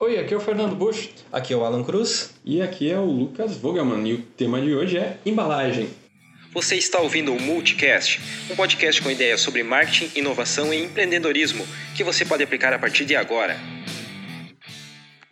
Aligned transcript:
Oi, 0.00 0.16
aqui 0.16 0.32
é 0.32 0.36
o 0.36 0.40
Fernando 0.40 0.76
Bush. 0.76 1.10
Aqui 1.32 1.52
é 1.52 1.56
o 1.56 1.64
Alan 1.64 1.82
Cruz. 1.82 2.32
E 2.44 2.62
aqui 2.62 2.88
é 2.88 2.96
o 2.96 3.04
Lucas 3.04 3.56
Vogelman. 3.56 4.08
E 4.08 4.14
o 4.14 4.22
tema 4.22 4.60
de 4.60 4.72
hoje 4.72 4.96
é 4.96 5.18
embalagem. 5.26 5.88
Você 6.54 6.76
está 6.76 7.00
ouvindo 7.00 7.32
o 7.32 7.42
Multicast, 7.42 8.20
um 8.48 8.54
podcast 8.54 9.02
com 9.02 9.10
ideias 9.10 9.40
sobre 9.40 9.64
marketing, 9.64 10.16
inovação 10.16 10.72
e 10.72 10.84
empreendedorismo 10.84 11.66
que 11.96 12.04
você 12.04 12.24
pode 12.24 12.44
aplicar 12.44 12.72
a 12.72 12.78
partir 12.78 13.04
de 13.06 13.16
agora. 13.16 13.56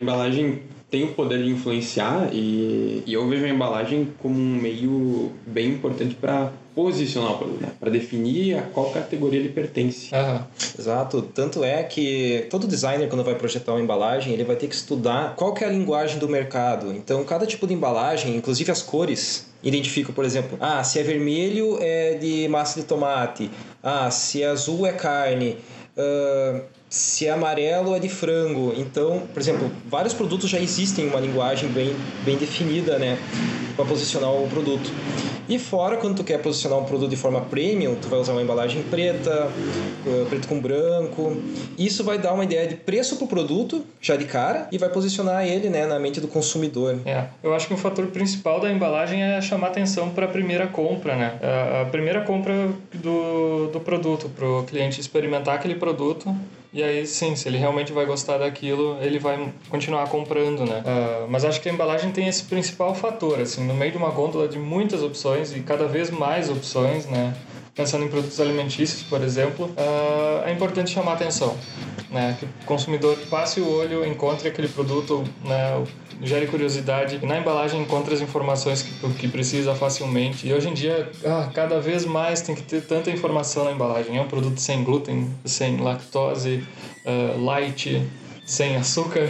Embalagem 0.01 0.63
tem 0.91 1.05
o 1.05 1.13
poder 1.13 1.41
de 1.41 1.49
influenciar 1.49 2.29
e, 2.33 3.03
e 3.05 3.13
eu 3.13 3.25
vejo 3.29 3.45
a 3.45 3.49
embalagem 3.49 4.13
como 4.19 4.37
um 4.37 4.55
meio 4.61 5.31
bem 5.45 5.69
importante 5.69 6.13
para 6.13 6.51
posicionar 6.77 7.31
o 7.31 7.37
produto, 7.39 7.59
né? 7.59 7.71
para 7.79 7.89
definir 7.89 8.55
a 8.55 8.61
qual 8.61 8.91
categoria 8.91 9.39
ele 9.39 9.49
pertence. 9.49 10.13
Uhum. 10.13 10.39
Exato. 10.77 11.23
Tanto 11.33 11.63
é 11.63 11.81
que 11.81 12.45
todo 12.51 12.67
designer, 12.67 13.09
quando 13.09 13.23
vai 13.23 13.33
projetar 13.33 13.71
uma 13.71 13.81
embalagem, 13.81 14.31
ele 14.31 14.43
vai 14.43 14.55
ter 14.55 14.67
que 14.67 14.75
estudar 14.75 15.35
qual 15.35 15.55
que 15.55 15.63
é 15.63 15.67
a 15.67 15.71
linguagem 15.71 16.19
do 16.19 16.29
mercado. 16.29 16.93
Então, 16.93 17.23
cada 17.23 17.47
tipo 17.47 17.65
de 17.65 17.73
embalagem, 17.73 18.35
inclusive 18.35 18.71
as 18.71 18.83
cores, 18.83 19.47
identifica, 19.63 20.13
por 20.13 20.23
exemplo, 20.23 20.55
ah, 20.61 20.83
se 20.83 20.99
é 20.99 21.03
vermelho 21.03 21.79
é 21.81 22.13
de 22.13 22.47
massa 22.47 22.79
de 22.79 22.85
tomate, 22.85 23.49
ah, 23.81 24.11
se 24.11 24.43
é 24.43 24.47
azul 24.47 24.85
é 24.85 24.93
carne. 24.93 25.57
Uh, 25.97 26.61
se 26.87 27.25
é 27.25 27.31
amarelo 27.31 27.95
é 27.95 27.99
de 27.99 28.07
frango. 28.07 28.71
Então, 28.77 29.23
por 29.33 29.41
exemplo, 29.41 29.71
vários 29.87 30.13
produtos 30.13 30.47
já 30.47 30.59
existem 30.59 31.07
uma 31.07 31.19
linguagem 31.19 31.69
bem, 31.69 31.95
bem 32.23 32.37
definida, 32.37 32.99
né, 32.99 33.17
para 33.75 33.83
posicionar 33.83 34.31
o 34.31 34.47
produto. 34.47 34.91
E 35.49 35.57
fora, 35.57 35.97
quando 35.97 36.17
tu 36.17 36.23
quer 36.23 36.41
posicionar 36.41 36.77
um 36.77 36.83
produto 36.83 37.09
de 37.09 37.15
forma 37.15 37.41
premium, 37.41 37.95
tu 37.95 38.09
vai 38.09 38.19
usar 38.19 38.33
uma 38.33 38.41
embalagem 38.41 38.83
preta, 38.83 39.49
eh, 40.05 40.25
preto 40.29 40.47
com 40.47 40.59
branco. 40.59 41.37
Isso 41.77 42.03
vai 42.03 42.17
dar 42.17 42.33
uma 42.33 42.43
ideia 42.43 42.67
de 42.67 42.75
preço 42.75 43.15
pro 43.15 43.27
produto, 43.27 43.85
já 44.01 44.15
de 44.15 44.25
cara, 44.25 44.67
e 44.71 44.77
vai 44.77 44.89
posicionar 44.89 45.47
ele, 45.47 45.69
né, 45.69 45.85
na 45.85 45.99
mente 45.99 46.19
do 46.19 46.27
consumidor. 46.27 46.99
É, 47.05 47.25
eu 47.41 47.53
acho 47.53 47.67
que 47.67 47.73
o 47.73 47.77
fator 47.77 48.07
principal 48.07 48.59
da 48.59 48.71
embalagem 48.71 49.23
é 49.23 49.41
chamar 49.41 49.67
atenção 49.67 50.09
para 50.09 50.25
a 50.25 50.29
primeira 50.29 50.67
compra, 50.67 51.15
né? 51.15 51.39
A 51.81 51.85
primeira 51.85 52.21
compra 52.21 52.69
do, 52.93 53.67
do 53.67 53.79
produto, 53.79 54.29
para 54.29 54.47
o 54.47 54.63
cliente 54.63 54.99
experimentar 54.99 55.55
aquele 55.55 55.75
produto 55.75 56.35
e 56.73 56.83
aí, 56.83 57.07
sim, 57.07 57.35
se 57.35 57.47
ele 57.47 57.57
realmente 57.57 57.93
vai 57.93 58.05
gostar 58.05 58.37
daquilo, 58.37 58.97
ele 59.01 59.19
vai 59.19 59.51
continuar 59.69 60.07
comprando, 60.09 60.65
né? 60.65 60.83
Uh, 60.85 61.27
mas 61.29 61.45
acho 61.45 61.61
que 61.61 61.69
a 61.69 61.71
embalagem 61.71 62.11
tem 62.11 62.27
esse 62.27 62.43
principal 62.43 62.93
fator, 62.93 63.39
assim, 63.39 63.65
no 63.65 63.73
meio 63.73 63.91
de 63.91 63.97
uma 63.97 64.09
gôndola 64.09 64.47
de 64.47 64.59
muitas 64.59 65.01
opções 65.01 65.55
e 65.55 65.61
cada 65.61 65.87
vez 65.87 66.09
mais 66.09 66.49
opções, 66.49 67.05
né? 67.05 67.33
Pensando 67.73 68.03
em 68.05 68.09
produtos 68.09 68.39
alimentícios, 68.41 69.03
por 69.03 69.21
exemplo, 69.21 69.67
uh, 69.67 70.45
é 70.45 70.51
importante 70.51 70.91
chamar 70.91 71.13
atenção, 71.13 71.55
né? 72.09 72.35
Que 72.37 72.45
o 72.45 72.49
consumidor 72.65 73.17
passe 73.29 73.61
o 73.61 73.69
olho, 73.69 74.05
encontre 74.05 74.49
aquele 74.49 74.67
produto, 74.67 75.23
né? 75.45 75.83
Gere 76.21 76.47
curiosidade. 76.47 77.19
E 77.21 77.25
na 77.25 77.37
embalagem 77.37 77.81
encontra 77.81 78.13
as 78.13 78.21
informações 78.21 78.81
que, 78.81 79.13
que 79.13 79.27
precisa 79.27 79.75
facilmente. 79.75 80.47
E 80.47 80.53
hoje 80.53 80.69
em 80.69 80.73
dia, 80.73 81.09
ah, 81.25 81.49
cada 81.53 81.79
vez 81.79 82.05
mais 82.05 82.41
tem 82.41 82.55
que 82.55 82.63
ter 82.63 82.81
tanta 82.81 83.09
informação 83.09 83.65
na 83.65 83.71
embalagem. 83.71 84.17
É 84.17 84.21
um 84.21 84.27
produto 84.27 84.59
sem 84.59 84.83
glúten, 84.83 85.29
sem 85.45 85.77
lactose, 85.77 86.63
uh, 87.05 87.43
light, 87.43 88.01
sem 88.45 88.75
açúcar. 88.75 89.27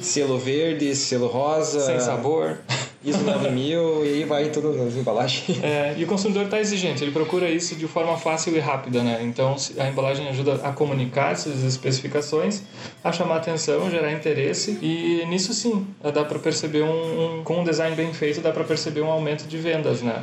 selo 0.00 0.38
verde, 0.38 0.94
selo 0.94 1.28
rosa. 1.28 1.80
Sem 1.80 2.00
sabor. 2.00 2.58
ISO 3.04 3.22
9000 3.24 4.04
e 4.04 4.08
aí 4.08 4.24
vai 4.24 4.48
tudo 4.50 4.72
nas 4.72 4.94
embalagens. 4.94 5.58
É, 5.62 5.94
e 5.96 6.04
o 6.04 6.06
consumidor 6.06 6.44
está 6.44 6.58
exigente, 6.60 7.04
ele 7.04 7.12
procura 7.12 7.48
isso 7.48 7.76
de 7.76 7.86
forma 7.86 8.16
fácil 8.16 8.54
e 8.56 8.58
rápida, 8.58 9.02
né? 9.02 9.20
Então 9.22 9.54
a 9.78 9.88
embalagem 9.88 10.28
ajuda 10.28 10.54
a 10.64 10.72
comunicar 10.72 11.32
essas 11.32 11.62
especificações, 11.62 12.62
a 13.02 13.12
chamar 13.12 13.36
atenção, 13.36 13.88
gerar 13.90 14.12
interesse 14.12 14.78
e 14.82 15.24
nisso 15.26 15.54
sim 15.54 15.86
dá 16.02 16.24
para 16.24 16.38
perceber 16.38 16.82
um, 16.82 17.38
um, 17.38 17.44
com 17.44 17.60
um 17.60 17.64
design 17.64 17.94
bem 17.94 18.12
feito 18.12 18.40
dá 18.40 18.50
para 18.50 18.64
perceber 18.64 19.02
um 19.02 19.10
aumento 19.10 19.46
de 19.46 19.56
vendas, 19.56 20.02
né? 20.02 20.22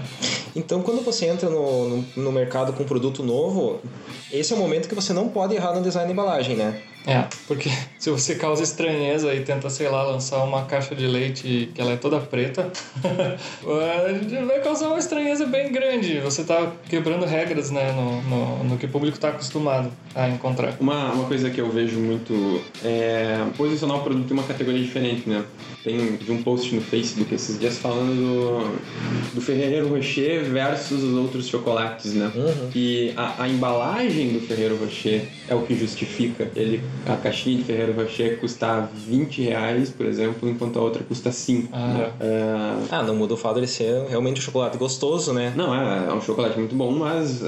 Então 0.56 0.82
quando 0.82 1.04
você 1.04 1.26
entra 1.26 1.50
no, 1.50 1.88
no, 1.88 2.06
no 2.18 2.32
mercado 2.32 2.73
com 2.73 2.84
um 2.84 2.88
produto 2.88 3.23
novo, 3.23 3.80
esse 4.32 4.52
é 4.52 4.56
o 4.56 4.60
momento 4.60 4.89
que 4.89 4.95
você 4.95 5.14
não 5.14 5.30
pode 5.30 5.56
errar 5.56 5.73
no 5.73 5.82
design 5.82 6.08
da 6.08 6.14
embalagem, 6.14 6.56
né? 6.56 6.82
É, 7.05 7.26
porque 7.48 7.70
se 7.98 8.10
você 8.10 8.36
causa 8.36 8.64
estranheza 8.64 9.33
e 9.33 9.42
tenta, 9.42 9.70
sei 9.70 9.89
lá, 9.89 10.04
lançar 10.04 10.43
uma 10.43 10.65
caixa 10.65 10.95
de 10.95 11.08
leite 11.08 11.71
que 11.73 11.82
ela 11.82 11.92
é 11.92 11.98
toda 11.98 12.20
preta, 12.20 12.71
vai 14.48 14.60
causar 14.61 14.87
uma 14.87 14.99
estranheza 14.99 15.45
bem 15.45 15.71
grande. 15.71 16.20
Você 16.20 16.42
está 16.42 16.71
quebrando 16.89 17.26
regras, 17.26 17.71
né, 17.71 17.92
no, 17.92 18.21
no, 18.23 18.64
no 18.64 18.77
que 18.77 18.86
o 18.86 18.89
público 18.89 19.17
está 19.17 19.30
acostumado 19.30 19.92
a 20.15 20.27
encontrar. 20.30 20.76
Uma, 20.80 21.11
uma 21.11 21.26
coisa 21.26 21.49
que 21.49 21.61
eu 21.61 21.70
vejo 21.70 21.99
muito 21.99 22.61
é 22.83 23.45
posicionar 23.55 23.98
o 23.98 24.04
produto 24.04 24.30
em 24.30 24.33
uma 24.33 24.43
categoria 24.43 24.82
diferente, 24.82 25.30
né? 25.30 25.43
Tem 25.83 26.17
de 26.17 26.32
um 26.32 26.43
post 26.43 26.73
no 26.76 26.82
Facebook 26.82 27.33
esses 27.33 27.59
dias 27.59 27.77
falando 27.77 28.15
do, 28.15 29.36
do 29.36 29.42
Ferreiro 29.42 29.88
Rocher 29.88 30.43
versus 30.43 31.04
os 31.04 31.15
outros 31.15 31.48
chocolates, 31.48 32.14
né? 32.14 32.32
Uhum. 32.36 32.70
E 32.76 33.14
a, 33.15 33.43
a 33.43 33.49
embalagem 33.49 34.33
do 34.33 34.42
Ferreiro 34.42 34.76
Rocher 34.77 35.27
é 35.48 35.55
o 35.55 35.61
que 35.61 35.76
justifica 35.76 36.52
ele 36.55 36.82
a 37.05 37.16
caixinha 37.16 37.58
de 37.58 37.64
Ferreiro 37.64 37.94
Rocher 37.94 38.39
custa 38.39 38.88
20 38.94 39.42
reais, 39.42 39.89
por 39.89 40.05
exemplo, 40.05 40.48
enquanto 40.50 40.77
a 40.77 40.82
outra 40.82 41.04
custa 41.04 41.32
5. 41.32 41.70
Ah, 41.72 41.88
né? 41.88 42.11
é... 42.20 42.86
ah 42.92 43.04
não 43.04 43.16
muda 43.16 43.33
o 43.33 43.38
fato 43.38 43.60
de 43.60 43.67
ser 43.67 44.05
realmente 44.08 44.39
um 44.39 44.44
chocolate 44.44 44.77
gostoso, 44.77 45.33
né? 45.33 45.54
Não, 45.55 45.73
é, 45.73 46.10
é 46.10 46.14
um 46.14 46.22
chocolate 46.22 46.58
muito 46.58 46.76
bom, 46.76 46.92
mas 46.92 47.44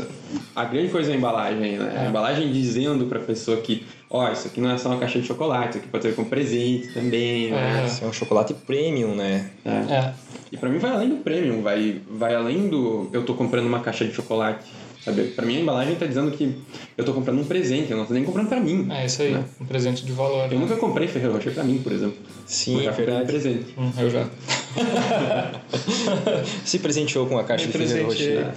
a 0.55 0.65
grande 0.65 0.89
coisa 0.89 1.11
é 1.11 1.13
a 1.13 1.17
embalagem, 1.17 1.77
né? 1.77 1.93
É. 1.95 2.05
A 2.05 2.09
embalagem 2.09 2.51
dizendo 2.51 3.05
pra 3.05 3.19
pessoa 3.19 3.57
que 3.57 3.85
ó, 4.09 4.27
oh, 4.27 4.31
isso 4.31 4.47
aqui 4.47 4.59
não 4.59 4.71
é 4.71 4.77
só 4.77 4.89
uma 4.89 4.97
caixa 4.97 5.19
de 5.19 5.27
chocolate, 5.27 5.69
isso 5.69 5.77
aqui 5.79 5.87
pode 5.87 6.03
ser 6.03 6.15
com 6.15 6.25
presente 6.25 6.93
também, 6.93 7.51
né? 7.51 7.83
É. 7.83 7.87
Isso 7.87 8.03
é 8.03 8.07
um 8.07 8.13
chocolate 8.13 8.53
premium, 8.53 9.15
né? 9.15 9.49
É. 9.63 9.69
é. 9.69 10.13
E 10.51 10.57
pra 10.57 10.69
mim 10.69 10.79
vai 10.79 10.91
além 10.91 11.09
do 11.09 11.17
premium, 11.17 11.61
vai, 11.61 12.01
vai 12.09 12.35
além 12.35 12.67
do 12.67 13.09
eu 13.13 13.23
tô 13.23 13.33
comprando 13.33 13.67
uma 13.67 13.79
caixa 13.79 14.03
de 14.03 14.13
chocolate 14.13 14.65
Sabe? 15.03 15.23
Pra 15.29 15.45
mim 15.45 15.57
a 15.57 15.59
embalagem 15.61 15.95
tá 15.95 16.05
dizendo 16.05 16.29
que 16.31 16.55
eu 16.95 17.03
tô 17.03 17.11
comprando 17.11 17.39
um 17.39 17.43
presente, 17.43 17.91
eu 17.91 17.97
não 17.97 18.05
tô 18.05 18.13
nem 18.13 18.23
comprando 18.23 18.47
pra 18.47 18.59
mim. 18.59 18.87
É 18.91 19.05
isso 19.05 19.23
aí, 19.23 19.31
né? 19.31 19.43
um 19.59 19.65
presente 19.65 20.05
de 20.05 20.11
valor. 20.11 20.45
Eu 20.45 20.51
né? 20.51 20.57
nunca 20.57 20.75
comprei 20.75 21.07
Ferreiro 21.07 21.33
Rocher 21.33 21.53
pra 21.53 21.63
mim, 21.63 21.79
por 21.79 21.91
exemplo. 21.91 22.17
Sim, 22.45 22.85
é 22.85 22.91
verdade. 22.91 23.23
Um 23.23 23.25
presente. 23.25 23.73
Hum, 23.77 23.91
eu 23.97 24.09
já. 24.09 24.27
Se 26.63 26.77
presenteou 26.79 27.25
com 27.25 27.37
a 27.37 27.43
caixa 27.43 27.65
Me 27.65 27.71
de 27.71 27.77
Ferreiro 27.77 28.09
Rocher. 28.09 28.53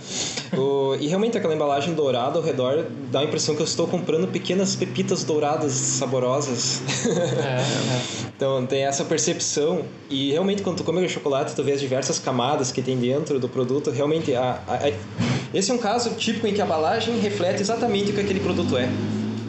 O... 0.53 0.97
E 1.01 1.09
realmente 1.09 1.39
aquela 1.39 1.55
embalagem 1.55 1.95
dourada 1.95 2.39
ao 2.39 2.45
redor 2.45 2.87
dá 3.11 3.21
a 3.21 3.25
impressão 3.25 3.55
que 3.55 3.63
eu 3.63 3.67
estou 3.67 3.87
comprando 3.87 4.29
pequenas 4.29 4.77
pepitas 4.77 5.25
douradas 5.25 5.73
saborosas. 5.73 6.83
É, 7.07 7.09
é. 7.41 7.65
então 8.37 8.67
tem 8.67 8.85
essa 8.85 9.05
percepção 9.05 9.83
e 10.11 10.33
realmente 10.33 10.63
quando 10.63 10.77
tu 10.77 10.85
come 10.85 11.05
o 11.05 11.09
chocolate 11.09 11.55
tu 11.55 11.65
vê 11.65 11.73
as 11.73 11.81
diversas 11.81 12.19
camadas 12.19 12.71
que 12.71 12.83
tem 12.83 12.99
dentro 12.99 13.41
do 13.41 13.49
produto. 13.49 13.91
Realmente 13.91 14.35
a, 14.35 14.61
a, 14.69 14.75
a... 14.75 14.93
esse 15.55 15.71
é 15.71 15.75
um 15.75 15.79
caso 15.79 16.11
típico 16.17 16.47
em 16.47 16.53
que 16.53 16.61
a 16.61 16.65
embalagem 16.65 17.19
reflete 17.21 17.63
exatamente 17.63 18.11
o 18.11 18.15
que 18.15 18.21
aquele 18.21 18.41
produto 18.41 18.77
é. 18.77 18.85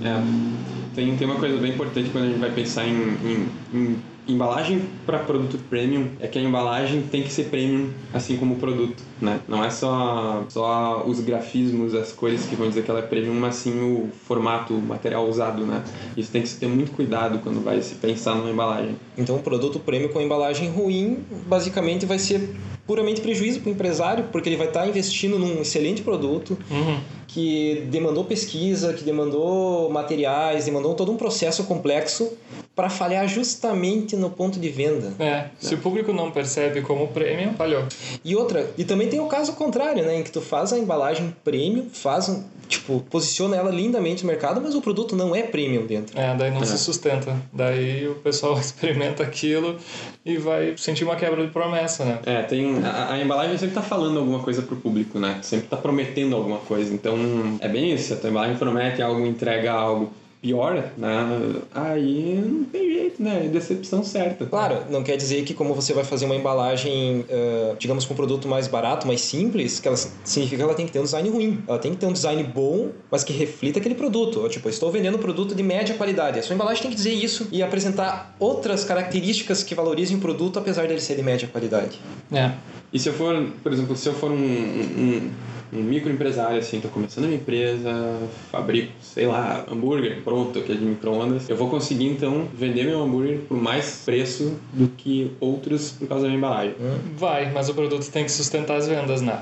É. 0.04 0.46
Tem, 0.94 1.16
tem 1.18 1.28
uma 1.28 1.40
coisa 1.40 1.58
bem 1.58 1.72
importante 1.72 2.10
quando 2.12 2.26
a 2.26 2.28
gente 2.28 2.40
vai 2.40 2.52
pensar 2.52 2.86
em, 2.86 2.94
em, 2.94 3.50
em 3.74 3.98
embalagem 4.28 4.84
para 5.06 5.20
produto 5.20 5.60
premium 5.70 6.10
é 6.20 6.28
que 6.28 6.40
a 6.40 6.42
embalagem 6.42 7.04
tem 7.04 7.24
que 7.24 7.32
ser 7.32 7.46
premium, 7.46 7.90
assim 8.14 8.38
como 8.38 8.56
o 8.56 8.58
produto, 8.58 9.04
né? 9.22 9.40
Não 9.48 9.64
é 9.64 9.70
só, 9.70 10.44
só 10.50 11.04
os 11.06 11.20
grafismos, 11.20 11.94
as 11.94 12.12
cores 12.12 12.46
que 12.46 12.56
vão 12.56 12.68
dizer 12.68 12.84
que 12.84 12.92
ela 12.92 13.00
é 13.00 13.04
premium, 13.04 13.34
mas 13.34 13.56
sim 13.56 13.80
o 13.80 14.10
formato, 14.28 14.74
o 14.74 14.82
material 14.82 15.28
usado, 15.28 15.66
né? 15.66 15.84
Isso 16.18 16.32
tem 16.32 16.42
que 16.42 16.50
se 16.50 16.58
ter 16.60 16.68
muito 16.68 16.92
cuidado 16.92 17.40
quando 17.40 17.64
vai 17.64 17.82
se 17.82 17.96
pensar 17.96 18.36
numa 18.36 18.50
embalagem. 18.50 18.96
Então, 19.18 19.38
um 19.38 19.42
produto 19.42 19.80
premium 19.80 20.10
com 20.10 20.22
embalagem 20.22 20.70
ruim, 20.70 21.24
basicamente 21.48 22.06
vai 22.06 22.20
ser 22.20 22.56
puramente 22.86 23.22
prejuízo 23.22 23.62
para 23.62 23.70
o 23.70 23.72
empresário, 23.72 24.26
porque 24.32 24.48
ele 24.48 24.58
vai 24.58 24.68
estar 24.68 24.82
tá 24.82 24.88
investindo 24.88 25.40
num 25.40 25.62
excelente 25.62 26.02
produto 26.02 26.58
uhum. 26.70 27.00
que 27.28 27.88
demandou 27.90 28.24
pesquisa, 28.26 28.94
que 28.94 29.04
demandou 29.04 29.90
materiais, 29.90 30.66
demandou 30.66 30.94
todo 30.94 31.12
um 31.12 31.18
processo 31.18 31.64
complexo 31.64 32.32
para 32.76 32.90
falhar 32.90 33.28
justamente 33.28 34.16
no 34.16 34.30
ponto 34.30 34.60
de 34.60 34.70
venda. 34.70 35.14
É, 35.18 35.46
se 35.58 35.74
o 35.74 35.78
público 35.78 36.12
não 36.12 36.30
percebe 36.30 36.82
como 36.82 37.08
premium, 37.08 37.54
falhou. 37.54 37.86
E 38.24 38.36
outra, 38.36 38.70
e 38.78 38.84
também 38.84 39.05
tem 39.08 39.20
o 39.20 39.28
caso 39.28 39.54
contrário, 39.54 40.04
né, 40.04 40.20
em 40.20 40.24
que 40.24 40.32
tu 40.32 40.42
faz 40.42 40.74
a 40.74 40.78
embalagem 40.78 41.36
premium, 41.44 41.90
faz 41.92 42.30
um, 42.30 42.44
tipo, 42.68 43.02
posiciona 43.10 43.56
ela 43.56 43.72
lindamente 43.72 44.24
no 44.24 44.30
mercado, 44.30 44.62
mas 44.62 44.76
o 44.76 44.82
produto 44.82 45.16
não 45.16 45.36
é 45.36 45.44
premium 45.44 45.86
dentro. 45.86 46.20
É, 46.20 46.36
daí 46.36 46.52
não 46.52 46.62
é. 46.62 46.66
se 46.66 46.78
sustenta. 46.78 47.36
Daí 47.52 48.08
o 48.08 48.16
pessoal 48.16 48.58
experimenta 48.60 49.24
aquilo 49.24 49.78
e 50.26 50.38
vai 50.38 50.76
sentir 50.78 51.04
uma 51.04 51.16
quebra 51.16 51.46
de 51.46 51.52
promessa, 51.52 52.04
né? 52.06 52.20
É, 52.26 52.42
tem 52.44 52.84
a, 52.84 53.14
a 53.14 53.22
embalagem 53.22 53.58
sempre 53.58 53.76
tá 53.76 53.82
falando 53.82 54.20
alguma 54.20 54.40
coisa 54.40 54.62
pro 54.62 54.76
público, 54.76 55.20
né? 55.20 55.40
Sempre 55.42 55.68
tá 55.68 55.78
prometendo 55.78 56.36
alguma 56.36 56.60
coisa. 56.60 56.94
Então, 56.94 57.18
é 57.60 57.68
bem 57.68 57.94
isso, 57.94 58.14
a 58.14 58.18
tua 58.18 58.30
embalagem 58.30 58.58
promete 58.58 59.02
algo, 59.02 59.26
entrega 59.26 59.72
algo 59.72 60.12
pior, 60.46 60.92
né? 60.96 61.56
Aí 61.74 62.40
não 62.46 62.66
tem 62.66 62.94
jeito, 62.94 63.24
né? 63.24 63.46
É 63.46 63.48
decepção 63.48 64.04
certa. 64.04 64.46
Claro, 64.46 64.84
não 64.92 65.02
quer 65.02 65.18
dizer 65.18 65.44
que 65.44 65.56
como 65.56 65.74
você 65.74 65.92
vai 65.92 66.04
fazer 66.04 66.26
uma 66.26 66.36
embalagem, 66.36 67.22
uh, 67.22 67.76
digamos, 67.80 68.06
com 68.06 68.14
um 68.14 68.16
produto 68.16 68.48
mais 68.48 68.68
barato, 68.68 69.08
mais 69.08 69.22
simples, 69.22 69.80
que 69.80 69.88
ela 69.88 69.98
significa 69.98 70.58
que 70.58 70.62
ela 70.62 70.76
tem 70.76 70.86
que 70.86 70.92
ter 70.92 71.00
um 71.00 71.04
design 71.04 71.28
ruim. 71.30 71.64
Ela 71.68 71.80
tem 71.80 71.94
que 71.94 71.98
ter 71.98 72.06
um 72.06 72.14
design 72.14 72.44
bom, 72.44 72.90
mas 73.10 73.24
que 73.24 73.34
reflita 73.34 73.80
aquele 73.80 73.96
produto. 73.96 74.48
Tipo, 74.48 74.70
estou 74.70 74.92
vendendo 74.92 75.18
um 75.18 75.22
produto 75.22 75.56
de 75.56 75.64
média 75.64 75.96
qualidade. 75.96 76.38
A 76.38 76.44
sua 76.44 76.54
embalagem 76.54 76.84
tem 76.84 76.92
que 76.92 76.98
dizer 76.98 77.14
isso 77.14 77.48
e 77.52 77.64
apresentar 77.64 78.36
outras 78.38 78.84
características 78.84 79.64
que 79.64 79.74
valorizem 79.74 80.16
o 80.16 80.20
produto, 80.20 80.60
apesar 80.60 80.88
dele 80.88 81.02
ser 81.02 81.16
de 81.16 81.24
média 81.24 81.48
qualidade. 81.48 82.00
É. 82.32 82.52
E 82.94 83.00
se 83.00 83.10
eu 83.10 83.14
for, 83.14 83.48
por 83.64 83.74
exemplo, 83.74 83.96
se 83.96 84.08
eu 84.08 84.14
for 84.14 84.32
um, 84.32 84.36
um, 84.36 85.32
um 85.76 85.84
microempresário, 85.84 86.58
assim, 86.58 86.80
tô 86.80 86.88
começando 86.88 87.26
a 87.26 87.28
minha 87.28 87.40
empresa, 87.40 88.20
fabrico, 88.52 88.92
sei 89.02 89.28
lá, 89.28 89.66
hambúrguer 89.72 90.22
pronto, 90.24 90.62
que 90.62 90.72
é 90.72 90.76
de 90.76 90.84
micro-ondas, 90.84 91.50
eu 91.50 91.56
vou 91.56 91.70
conseguir, 91.70 92.08
então, 92.08 92.48
vender 92.54 92.86
meu 92.86 93.02
hambúrguer 93.04 93.40
por 93.48 93.58
mais 93.58 94.02
preço 94.06 94.54
do 94.74 94.88
que 94.88 95.32
outros 95.40 95.92
por 95.92 96.08
causa 96.08 96.24
da 96.24 96.30
minha 96.30 96.38
embalagem. 96.38 96.76
Hum. 96.80 96.98
Vai, 97.18 97.52
mas 97.52 97.70
o 97.70 97.74
produto 97.74 98.10
tem 98.10 98.24
que 98.24 98.32
sustentar 98.32 98.78
as 98.78 98.88
vendas, 98.88 99.22
né? 99.22 99.42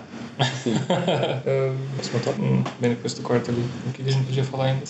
Sim. 0.63 0.73
Posso 1.97 2.11
contar? 2.11 2.31
Hum, 2.39 2.63
bem 2.79 2.91
depois 2.91 3.13
tu 3.13 3.21
corta 3.21 3.51
ali. 3.51 3.63
O 3.87 3.91
que 3.91 4.01
a 4.01 4.11
gente 4.11 4.25
podia 4.25 4.43
falar 4.43 4.65
ainda? 4.65 4.83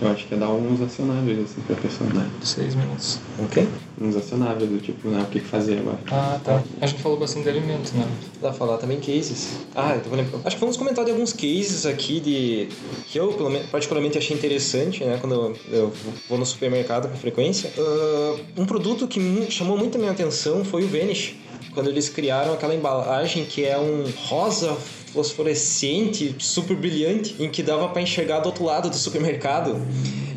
Eu 0.00 0.10
acho 0.10 0.26
que 0.26 0.34
é 0.34 0.36
dar 0.36 0.50
uns 0.50 0.80
acionáveis, 0.80 1.38
assim, 1.40 1.60
pra 1.66 1.76
pessoa, 1.76 2.08
né? 2.10 2.28
Seis 2.42 2.74
minutos. 2.74 3.18
Ok? 3.38 3.68
Uns 4.00 4.16
acionáveis, 4.16 4.70
do 4.70 4.78
tipo, 4.78 5.08
né, 5.08 5.22
o 5.22 5.26
que 5.26 5.40
fazer 5.40 5.78
agora. 5.78 5.98
Ah, 6.10 6.38
tá. 6.44 6.62
A 6.80 6.86
gente 6.86 7.02
falou 7.02 7.18
bastante 7.18 7.44
de 7.44 7.50
alimentos, 7.50 7.92
né? 7.92 8.06
Dá 8.40 8.50
pra 8.50 8.52
falar 8.52 8.78
também 8.78 9.00
cases. 9.00 9.56
Ah, 9.74 9.94
eu 9.94 10.00
tô 10.00 10.10
lembrando. 10.14 10.40
Acho 10.44 10.54
que 10.54 10.60
vamos 10.60 10.76
comentar 10.76 11.04
de 11.04 11.10
alguns 11.10 11.32
cases 11.32 11.84
aqui 11.84 12.20
de 12.20 12.68
que 13.10 13.18
eu 13.18 13.36
particularmente 13.72 14.16
achei 14.16 14.36
interessante, 14.36 15.04
né? 15.04 15.18
Quando 15.20 15.56
eu 15.70 15.92
vou 16.28 16.38
no 16.38 16.46
supermercado 16.46 17.08
com 17.08 17.16
frequência. 17.16 17.72
Uh, 17.76 18.40
um 18.62 18.66
produto 18.66 19.08
que 19.08 19.50
chamou 19.50 19.76
muito 19.76 19.96
a 19.96 19.98
minha 19.98 20.12
atenção 20.12 20.64
foi 20.64 20.84
o 20.84 20.88
Vanish. 20.88 21.34
Quando 21.74 21.90
eles 21.90 22.08
criaram 22.08 22.52
aquela 22.52 22.74
embalagem 22.74 23.44
que 23.44 23.64
é 23.64 23.78
um 23.78 24.04
rosa 24.28 24.76
fosforescente, 25.12 26.36
super 26.38 26.76
brilhante, 26.76 27.34
em 27.38 27.48
que 27.48 27.62
dava 27.62 27.88
para 27.88 28.02
enxergar 28.02 28.40
do 28.40 28.46
outro 28.46 28.64
lado 28.64 28.88
do 28.90 28.96
supermercado. 28.96 29.80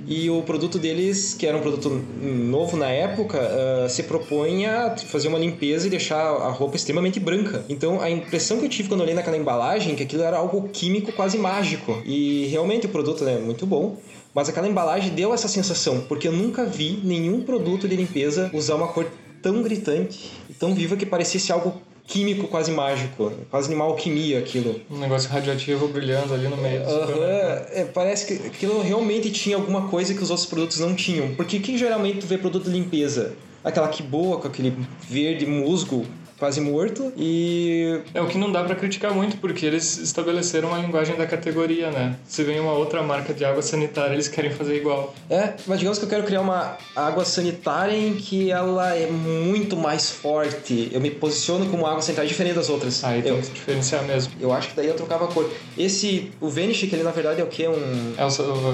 E 0.07 0.30
o 0.30 0.42
produto 0.42 0.80
deles, 0.80 1.33
que 1.33 1.45
era 1.45 1.57
um 1.57 1.62
produto 1.62 1.89
novo 2.21 2.75
na 2.75 2.89
época, 2.89 3.39
uh, 3.39 3.89
se 3.89 4.03
propõe 4.03 4.65
a 4.65 4.95
fazer 4.98 5.27
uma 5.27 5.38
limpeza 5.38 5.88
e 5.88 5.89
deixar 5.89 6.19
a 6.19 6.50
roupa 6.50 6.75
extremamente 6.75 7.19
branca. 7.19 7.63
Então 7.69 8.01
a 8.01 8.09
impressão 8.09 8.59
que 8.59 8.65
eu 8.65 8.69
tive 8.69 8.89
quando 8.89 9.01
olhei 9.01 9.13
naquela 9.13 9.38
embalagem 9.38 9.94
é 9.94 9.95
que 9.95 10.03
aquilo 10.03 10.24
era 10.24 10.38
algo 10.38 10.69
químico 10.69 11.12
quase 11.12 11.38
mágico. 11.38 12.01
E 12.06 12.48
realmente 12.48 12.86
o 12.86 12.89
produto 12.89 13.27
é 13.27 13.38
muito 13.38 13.65
bom. 13.65 13.98
Mas 14.33 14.48
aquela 14.48 14.68
embalagem 14.68 15.13
deu 15.13 15.33
essa 15.33 15.50
sensação, 15.50 16.06
porque 16.07 16.27
eu 16.27 16.31
nunca 16.31 16.65
vi 16.65 17.01
nenhum 17.03 17.42
produto 17.42 17.86
de 17.86 17.98
limpeza 17.98 18.50
usar 18.53 18.75
uma 18.75 18.88
cor 18.88 19.06
tão 19.42 19.62
gritante 19.62 20.31
e 20.50 20.53
tão 20.53 20.74
viva 20.74 20.95
que 20.95 21.06
parecesse 21.06 21.51
algo 21.51 21.81
químico 22.12 22.48
quase 22.48 22.72
mágico, 22.72 23.31
quase 23.50 23.74
uma 23.74 23.86
alquimia 23.86 24.40
aquilo. 24.40 24.81
Um 24.90 25.00
negócio 25.00 25.30
radioativo 25.30 25.88
brilhando 25.88 26.34
ali 26.34 26.48
no 26.48 26.58
meio. 26.58 26.81
Uhum, 26.81 27.24
é, 27.24 27.86
parece 27.94 28.25
que 28.25 28.48
aquilo 28.48 28.81
realmente 28.81 29.31
tinha 29.31 29.56
alguma 29.56 29.88
coisa 29.88 30.13
que 30.13 30.22
os 30.22 30.30
outros 30.30 30.46
produtos 30.46 30.80
não 30.80 30.94
tinham. 30.94 31.34
Porque 31.36 31.60
que 31.60 31.78
geralmente 31.78 32.25
vê 32.25 32.38
produto 32.38 32.66
de 32.66 32.72
limpeza? 32.72 33.34
Aquela 33.63 33.88
que 33.88 34.04
boa 34.04 34.40
com 34.40 34.48
aquele 34.48 34.75
verde 35.08 35.46
musgo 35.46 36.06
quase 36.42 36.60
morto 36.60 37.14
e... 37.16 38.02
É 38.16 38.20
o 38.20 38.26
que 38.26 38.36
não 38.36 38.52
dá 38.52 38.64
para 38.64 38.74
criticar 38.74 39.14
muito, 39.14 39.38
porque 39.38 39.64
eles 39.64 40.00
estabeleceram 40.00 40.70
uma 40.70 40.80
linguagem 40.80 41.16
da 41.16 41.28
categoria, 41.28 41.92
né? 41.92 42.16
Se 42.28 42.44
vem 42.44 42.60
uma 42.60 42.74
outra 42.74 43.04
marca 43.04 43.32
de 43.32 43.46
água 43.46 43.62
sanitária, 43.62 44.14
eles 44.14 44.28
querem 44.28 44.50
fazer 44.50 44.76
igual. 44.76 45.14
É, 45.30 45.54
mas 45.68 45.78
digamos 45.78 46.00
que 46.00 46.06
eu 46.06 46.10
quero 46.10 46.24
criar 46.24 46.42
uma 46.42 46.78
água 46.96 47.24
sanitária 47.26 47.96
em 47.96 48.16
que 48.16 48.50
ela 48.50 48.96
é 48.96 49.06
muito 49.06 49.78
mais 49.78 50.10
forte. 50.10 50.90
Eu 50.92 51.00
me 51.00 51.12
posiciono 51.12 51.68
como 51.68 51.86
água 51.86 52.02
sanitária 52.02 52.28
diferente 52.28 52.56
das 52.56 52.70
outras. 52.70 53.04
Aí 53.04 53.20
eu, 53.20 53.24
tem 53.24 53.38
que 53.38 53.46
se 53.46 53.52
diferenciar 53.52 54.04
mesmo. 54.06 54.34
Eu 54.42 54.52
acho 54.52 54.70
que 54.70 54.76
daí 54.76 54.88
eu 54.88 54.96
trocava 54.96 55.26
a 55.26 55.28
cor. 55.28 55.48
Esse, 55.78 56.32
o 56.42 56.50
Vanish, 56.50 56.80
que 56.80 56.96
ele 56.96 57.04
na 57.04 57.12
verdade 57.12 57.40
é 57.40 57.44
o 57.44 57.48
que? 57.48 57.68
Um... 57.68 58.16
É 58.18 58.26
o... 58.26 58.30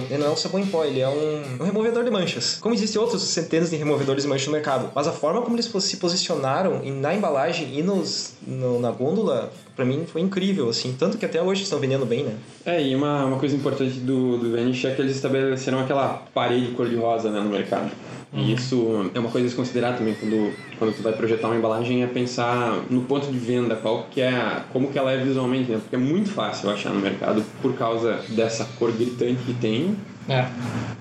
Ele 0.10 0.20
não 0.20 0.28
é 0.28 0.30
um 0.30 0.38
sabão 0.38 0.62
em 0.62 0.66
pó, 0.68 0.86
ele 0.86 1.02
é 1.02 1.10
um, 1.10 1.58
um 1.60 1.66
removedor 1.66 2.06
de 2.06 2.12
manchas. 2.12 2.60
Como 2.62 2.74
existem 2.74 3.02
outros 3.02 3.24
centenas 3.24 3.72
de 3.72 3.76
removedores 3.76 4.24
de 4.24 4.30
manchas 4.30 4.48
no 4.48 4.54
mercado. 4.54 4.90
Mas 4.96 5.06
a 5.06 5.12
forma 5.12 5.42
como 5.42 5.58
eles 5.58 5.66
se 5.66 5.98
posicionaram 5.98 6.82
na 7.02 7.14
embalagem 7.14 7.57
e 7.64 7.82
nos, 7.82 8.34
no, 8.46 8.80
na 8.80 8.92
gôndola, 8.92 9.52
para 9.76 9.86
mim 9.86 10.06
foi 10.06 10.22
incrível, 10.22 10.70
assim. 10.70 10.96
Tanto 10.98 11.18
que 11.18 11.26
até 11.26 11.42
hoje 11.42 11.64
estão 11.64 11.80
vendendo 11.80 12.06
bem, 12.06 12.24
né? 12.24 12.36
É, 12.66 12.82
e 12.82 12.96
uma, 12.96 13.26
uma 13.26 13.40
coisa 13.40 13.56
importante 13.56 14.00
do, 14.00 14.38
do 14.38 14.52
Vanish 14.52 14.86
é 14.86 14.94
que 14.94 15.02
eles 15.02 15.16
estabeleceram 15.16 15.80
aquela 15.80 16.26
parede 16.34 16.72
cor-de-rosa 16.72 17.30
né, 17.30 17.40
no 17.40 17.50
mercado. 17.50 17.92
E 18.34 18.40
uhum. 18.40 18.54
isso 18.54 19.12
é 19.14 19.20
uma 19.20 19.30
coisa 19.30 19.48
a 19.48 19.50
se 19.50 19.56
considerar 19.56 19.98
também 19.98 20.14
quando, 20.16 20.54
quando 20.78 20.96
tu 20.96 21.02
vai 21.02 21.14
projetar 21.14 21.48
uma 21.48 21.56
embalagem, 21.56 22.04
é 22.04 22.08
pensar 22.08 22.84
no 22.90 23.02
ponto 23.04 23.32
de 23.32 23.38
venda, 23.38 23.76
qual 23.76 24.08
que 24.12 24.20
é, 24.20 24.64
como 24.74 24.92
que 24.92 25.00
ela 25.00 25.12
é 25.12 25.18
visualmente, 25.18 25.72
né? 25.72 25.80
Porque 25.82 25.96
é 25.96 26.00
muito 26.00 26.30
fácil 26.32 26.70
achar 26.70 26.94
no 26.94 27.00
mercado 27.00 27.44
por 27.62 27.74
causa 27.76 28.20
dessa 28.30 28.66
cor 28.78 28.92
gritante 28.92 29.42
que 29.46 29.54
tem 29.54 29.96
é. 30.30 30.46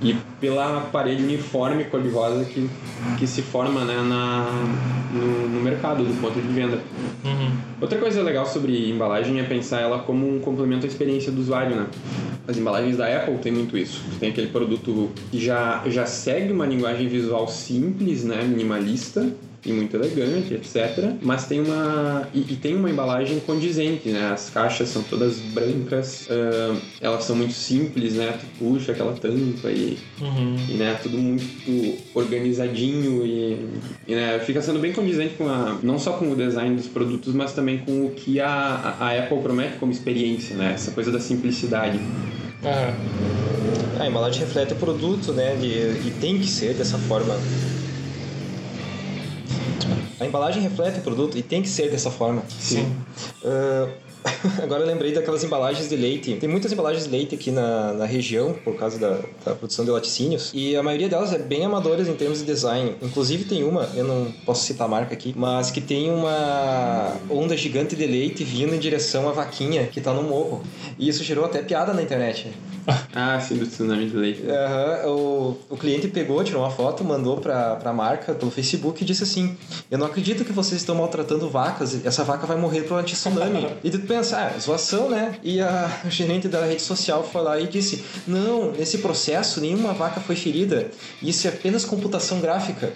E 0.01 0.15
pela 0.41 0.83
parede 0.93 1.23
uniforme 1.23 1.85
cor-de-rosa 1.85 2.45
que, 2.45 2.69
que 3.19 3.27
se 3.27 3.43
forma 3.43 3.85
né, 3.85 3.97
na, 3.97 4.47
no, 5.13 5.49
no 5.49 5.61
mercado, 5.61 6.05
do 6.05 6.21
ponto 6.21 6.41
de 6.41 6.49
venda. 6.49 6.79
Uhum. 7.25 7.51
Outra 7.81 7.99
coisa 7.99 8.23
legal 8.23 8.47
sobre 8.47 8.91
embalagem 8.91 9.41
é 9.41 9.43
pensar 9.43 9.81
ela 9.81 10.01
como 10.01 10.29
um 10.29 10.39
complemento 10.39 10.87
à 10.87 10.89
experiência 10.89 11.33
do 11.33 11.41
usuário, 11.41 11.75
né? 11.75 11.87
As 12.47 12.57
embalagens 12.57 12.97
da 12.97 13.07
Apple 13.07 13.39
tem 13.39 13.51
muito 13.51 13.77
isso. 13.77 14.05
Tem 14.21 14.31
aquele 14.31 14.49
produto 14.49 15.11
que 15.31 15.45
já, 15.45 15.83
já 15.87 16.07
segue 16.07 16.53
uma 16.53 16.67
linguagem 16.67 17.09
visual 17.09 17.49
simples, 17.49 18.23
né, 18.23 18.45
minimalista, 18.45 19.29
e 19.67 19.73
muito 19.73 19.97
elegante, 19.97 20.55
etc. 20.55 21.13
Mas 21.21 21.47
tem 21.47 21.61
uma 21.61 22.29
e, 22.33 22.53
e, 22.53 22.57
tem 22.57 22.77
uma 22.77 22.89
embalagem 22.89 23.41
condizente, 23.41 24.09
né? 24.09 24.31
As 24.33 24.49
caixas 24.49 24.89
são 24.89 25.03
todas 25.03 25.39
brancas, 25.39 26.29
uh, 26.31 26.81
elas 27.01 27.25
são 27.25 27.35
muito 27.35 27.53
simples, 27.53 28.15
né? 28.15 28.39
Tu 28.39 28.47
puxa 28.59 28.93
aquela 28.93 29.13
tampa 29.13 29.71
e, 29.71 29.99
uhum. 30.21 30.57
e 30.69 30.75
né? 30.75 30.99
Tudo 31.03 31.19
muito 31.19 31.99
organizadinho 32.15 33.27
e, 33.27 33.69
e, 34.07 34.15
né? 34.15 34.39
Fica 34.39 34.63
sendo 34.63 34.79
bem 34.79 34.93
condizente 34.93 35.35
com 35.35 35.49
a 35.49 35.79
não 35.83 35.99
só 35.99 36.13
com 36.13 36.31
o 36.31 36.37
design 36.37 36.77
dos 36.77 36.87
produtos, 36.87 37.35
mas 37.35 37.53
também 37.53 37.79
com 37.79 38.07
o 38.07 38.11
que 38.11 38.41
a, 38.41 38.97
a 39.01 39.19
Apple 39.19 39.43
promete 39.43 39.79
como 39.79 39.91
experiência, 39.91 40.57
né? 40.57 40.75
Essa 40.75 40.93
coisa 40.93 41.11
da 41.11 41.19
simplicidade. 41.19 41.99
Uhum. 41.99 44.01
A 44.01 44.07
embalagem 44.07 44.41
reflete 44.41 44.75
o 44.75 44.77
produto, 44.77 45.33
né? 45.33 45.57
De, 45.57 45.67
e 45.67 46.13
tem 46.21 46.39
que 46.39 46.47
ser 46.47 46.75
dessa 46.75 46.99
forma. 46.99 47.37
A 50.19 50.25
embalagem 50.25 50.63
reflete 50.63 50.99
o 50.99 51.03
produto 51.03 51.37
e 51.37 51.43
tem 51.43 51.63
que 51.63 51.69
ser 51.69 51.91
dessa 51.91 52.11
forma. 52.11 52.43
Sim. 52.59 52.91
Uh, 53.43 54.06
agora 54.63 54.83
eu 54.83 54.87
lembrei 54.87 55.13
daquelas 55.13 55.43
embalagens 55.45 55.89
de 55.89 55.97
leite. 55.97 56.35
Tem 56.37 56.49
muitas 56.49 56.73
embalagens 56.73 57.05
de 57.05 57.11
leite 57.11 57.35
aqui 57.35 57.51
na, 57.51 57.93
na 57.93 58.05
região, 58.05 58.55
por 58.65 58.77
causa 58.77 58.99
da, 58.99 59.19
da, 59.45 59.55
produção 59.55 59.85
de 59.85 59.91
laticínios. 59.91 60.51
E 60.55 60.77
a 60.77 60.83
maioria 60.83 61.09
delas 61.09 61.33
é 61.33 61.39
bem 61.39 61.65
amadoras 61.65 62.09
em 62.09 62.15
termos 62.15 62.39
de 62.39 62.45
design. 62.45 62.97
Inclusive 63.03 63.45
tem 63.45 63.65
uma, 63.65 63.89
eu 63.95 64.05
não 64.05 64.33
posso 64.45 64.65
citar 64.65 64.87
a 64.87 64.91
marca 64.91 65.15
aqui, 65.15 65.35
mas 65.37 65.71
que 65.71 65.81
tem 65.81 66.11
uma 66.11 67.17
onda 67.31 67.57
gigante 67.57 67.97
de 67.97 68.07
leite 68.07 68.45
vindo 68.45 68.75
em 68.75 68.79
direção 68.79 69.29
à 69.29 69.33
vaquinha 69.33 69.87
que 69.87 69.99
está 69.99 70.13
no 70.13 70.23
morro. 70.23 70.63
E 70.99 71.09
isso 71.09 71.23
gerou 71.23 71.45
até 71.45 71.63
piada 71.63 71.93
na 71.93 72.03
internet. 72.03 72.53
ah, 73.15 73.39
sim, 73.41 73.57
do 73.57 73.67
tsunami 73.67 74.09
de 74.09 74.17
leite. 74.17 74.43
Uhum, 74.43 75.11
o, 75.11 75.59
o 75.71 75.77
cliente 75.77 76.09
pegou, 76.09 76.43
tirou 76.45 76.63
uma 76.63 76.71
foto, 76.71 77.05
mandou 77.05 77.39
para 77.39 77.79
a 77.85 77.93
marca 77.93 78.33
pelo 78.35 78.51
Facebook 78.51 79.03
e 79.03 79.07
disse 79.07 79.25
assim: 79.25 79.57
Eu 79.91 79.99
não 79.99 80.07
acredito 80.07 80.45
que 80.45 80.53
vocês 80.53 80.81
estão 80.81 80.95
maltratando 80.95 81.49
vacas, 81.49 82.05
essa 82.05 82.23
vaca 82.25 82.47
vai 82.47 82.57
morrer 82.57 82.83
por 82.83 82.99
anti-tsunami. 82.99 83.69
e 83.83 83.91
tu 83.91 83.99
pensa, 84.17 84.39
ah, 84.39 84.59
zoação, 84.59 85.11
né? 85.11 85.39
E 85.43 85.61
a 85.61 85.91
gerente 86.09 86.49
da 86.49 86.65
rede 86.65 86.83
social 86.83 87.23
foi 87.23 87.43
lá 87.43 87.61
e 87.61 87.67
disse: 87.67 88.05
Não, 88.27 88.73
nesse 88.73 88.99
processo 88.99 89.61
nenhuma 89.61 89.93
vaca 89.93 90.21
foi 90.21 90.37
ferida, 90.37 90.91
isso 91.23 91.47
é 91.47 91.51
apenas 91.51 91.85
computação 91.85 92.41
gráfica. 92.41 92.91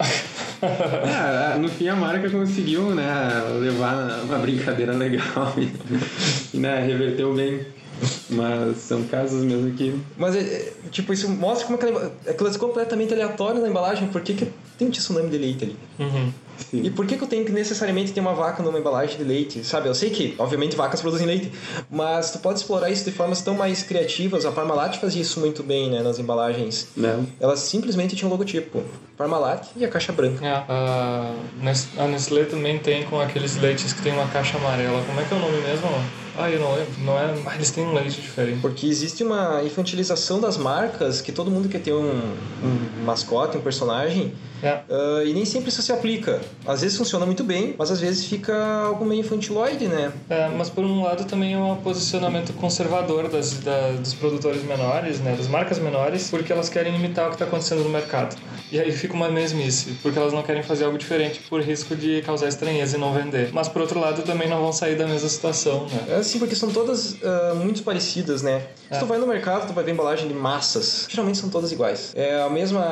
é, 0.61 1.57
no 1.59 1.69
fim 1.69 1.87
a 1.87 1.95
marca 1.95 2.29
conseguiu 2.29 2.95
né, 2.95 3.05
levar 3.59 4.23
uma 4.23 4.37
brincadeira 4.39 4.93
legal 4.93 5.53
e 6.53 6.57
né, 6.57 6.81
reverteu 6.81 7.33
bem. 7.33 7.65
Mas 8.29 8.77
são 8.77 9.03
casos 9.03 9.43
mesmo 9.43 9.71
que. 9.73 9.95
Mas, 10.17 10.35
é, 10.35 10.73
tipo, 10.89 11.13
isso 11.13 11.29
mostra 11.29 11.67
como 11.67 11.77
aquela, 11.77 12.11
aquilo 12.27 12.49
é 12.49 12.57
completamente 12.57 13.13
aleatório 13.13 13.61
na 13.61 13.67
embalagem. 13.69 14.07
Por 14.07 14.21
que, 14.21 14.33
que 14.33 14.47
tem 14.81 14.87
um 14.87 14.91
tsunami 14.91 15.29
de 15.29 15.37
leite 15.37 15.63
ali? 15.63 15.75
Uhum. 15.99 16.33
E 16.73 16.89
por 16.89 17.05
que, 17.05 17.17
que 17.17 17.23
eu 17.23 17.27
tenho 17.27 17.45
que 17.45 17.51
necessariamente 17.51 18.11
ter 18.11 18.19
uma 18.19 18.33
vaca 18.33 18.61
numa 18.63 18.79
embalagem 18.79 19.17
de 19.17 19.23
leite? 19.23 19.63
Sabe, 19.63 19.87
eu 19.87 19.95
sei 19.95 20.09
que, 20.09 20.35
obviamente, 20.37 20.75
vacas 20.75 21.01
produzem 21.01 21.25
leite, 21.25 21.51
mas 21.89 22.31
tu 22.31 22.39
pode 22.39 22.59
explorar 22.59 22.89
isso 22.89 23.03
de 23.05 23.11
formas 23.11 23.41
tão 23.41 23.55
mais 23.55 23.83
criativas. 23.83 24.45
A 24.45 24.51
Parmalat 24.51 24.97
fazia 24.97 25.21
isso 25.21 25.39
muito 25.39 25.63
bem, 25.63 25.89
né, 25.89 26.01
nas 26.01 26.19
embalagens. 26.19 26.87
Não. 26.95 27.27
Elas 27.39 27.59
simplesmente 27.59 28.15
tinham 28.15 28.29
um 28.29 28.31
logotipo. 28.31 28.83
Parmalat 29.17 29.67
e 29.75 29.85
a 29.85 29.87
caixa 29.87 30.11
branca. 30.11 30.45
É, 30.45 30.51
a, 30.51 31.31
a 31.97 32.07
Nestlé 32.07 32.45
também 32.45 32.79
tem 32.79 33.03
com 33.03 33.19
aqueles 33.19 33.57
leites 33.57 33.93
que 33.93 34.01
tem 34.01 34.13
uma 34.13 34.27
caixa 34.27 34.57
amarela. 34.57 35.03
Como 35.05 35.19
é 35.19 35.23
que 35.23 35.33
é 35.33 35.37
o 35.37 35.39
nome 35.39 35.57
mesmo? 35.61 35.87
Ah, 36.37 36.49
eu 36.49 36.59
não 36.59 36.73
lembro. 36.73 36.93
Não 37.03 37.19
é... 37.19 37.35
Ah, 37.45 37.55
eles 37.55 37.71
têm 37.71 37.83
um 37.83 37.93
leite 37.93 38.21
diferente. 38.21 38.61
Porque 38.61 38.87
existe 38.87 39.23
uma 39.23 39.61
infantilização 39.63 40.39
das 40.39 40.57
marcas 40.57 41.21
que 41.21 41.31
todo 41.31 41.51
mundo 41.51 41.69
quer 41.69 41.81
ter 41.81 41.93
um, 41.93 42.33
um 42.63 43.03
mascote, 43.03 43.57
um 43.57 43.61
personagem, 43.61 44.33
É. 44.63 44.79
ah, 44.89 45.23
e 45.25 45.33
nem 45.33 45.45
sempre 45.45 45.69
isso 45.69 45.81
se 45.81 45.91
aplica. 45.91 46.39
Às 46.65 46.81
vezes 46.81 46.97
funciona 46.97 47.25
muito 47.25 47.43
bem, 47.43 47.75
mas 47.77 47.91
às 47.91 47.99
vezes 47.99 48.25
fica 48.25 48.55
algo 48.85 49.05
meio 49.05 49.21
infantiloide, 49.21 49.87
né? 49.87 50.11
É, 50.29 50.49
mas 50.49 50.69
por 50.69 50.83
um 50.83 51.03
lado 51.03 51.25
também 51.25 51.53
é 51.53 51.57
um 51.57 51.75
posicionamento 51.77 52.53
conservador 52.53 53.27
das, 53.29 53.53
da- 53.59 53.91
dos 53.91 54.13
produtores 54.13 54.63
menores, 54.63 55.19
né, 55.19 55.35
das 55.35 55.47
marcas 55.47 55.79
menores, 55.79 56.29
porque 56.29 56.51
elas 56.51 56.69
querem 56.69 56.95
imitar 56.95 57.25
o 57.25 57.29
que 57.29 57.35
está 57.35 57.45
acontecendo 57.45 57.83
no 57.83 57.89
mercado. 57.89 58.35
E 58.71 58.79
aí 58.79 58.91
fica 58.91 59.13
uma 59.13 59.29
mesmice, 59.29 59.97
porque 60.01 60.17
elas 60.17 60.31
não 60.31 60.41
querem 60.43 60.63
fazer 60.63 60.85
algo 60.85 60.97
diferente 60.97 61.41
por 61.49 61.61
risco 61.61 61.95
de 61.95 62.21
causar 62.21 62.47
estranheza 62.47 62.95
e 62.95 62.99
não 62.99 63.13
vender. 63.13 63.49
Mas 63.51 63.67
por 63.67 63.81
outro 63.81 63.99
lado 63.99 64.21
também 64.23 64.47
não 64.47 64.61
vão 64.61 64.71
sair 64.71 64.95
da 64.95 65.05
mesma 65.05 65.27
situação, 65.27 65.87
né? 65.87 66.05
É 66.09 66.15
assim, 66.15 66.39
porque 66.39 66.55
são 66.55 66.69
todas 66.71 67.17
ah, 67.23 67.53
muito 67.55 67.83
parecidas, 67.83 68.41
né? 68.41 68.61
É. 68.89 68.93
Se 68.95 68.99
tu 69.01 69.05
vai 69.05 69.17
no 69.17 69.27
mercado, 69.27 69.67
tu 69.67 69.73
vai 69.73 69.83
ver 69.83 69.91
embalagem 69.91 70.27
de 70.27 70.33
massas. 70.33 71.05
Geralmente 71.09 71.37
são 71.37 71.49
todas 71.49 71.71
iguais. 71.71 72.13
É 72.15 72.41
a 72.41 72.49
mesma... 72.49 72.85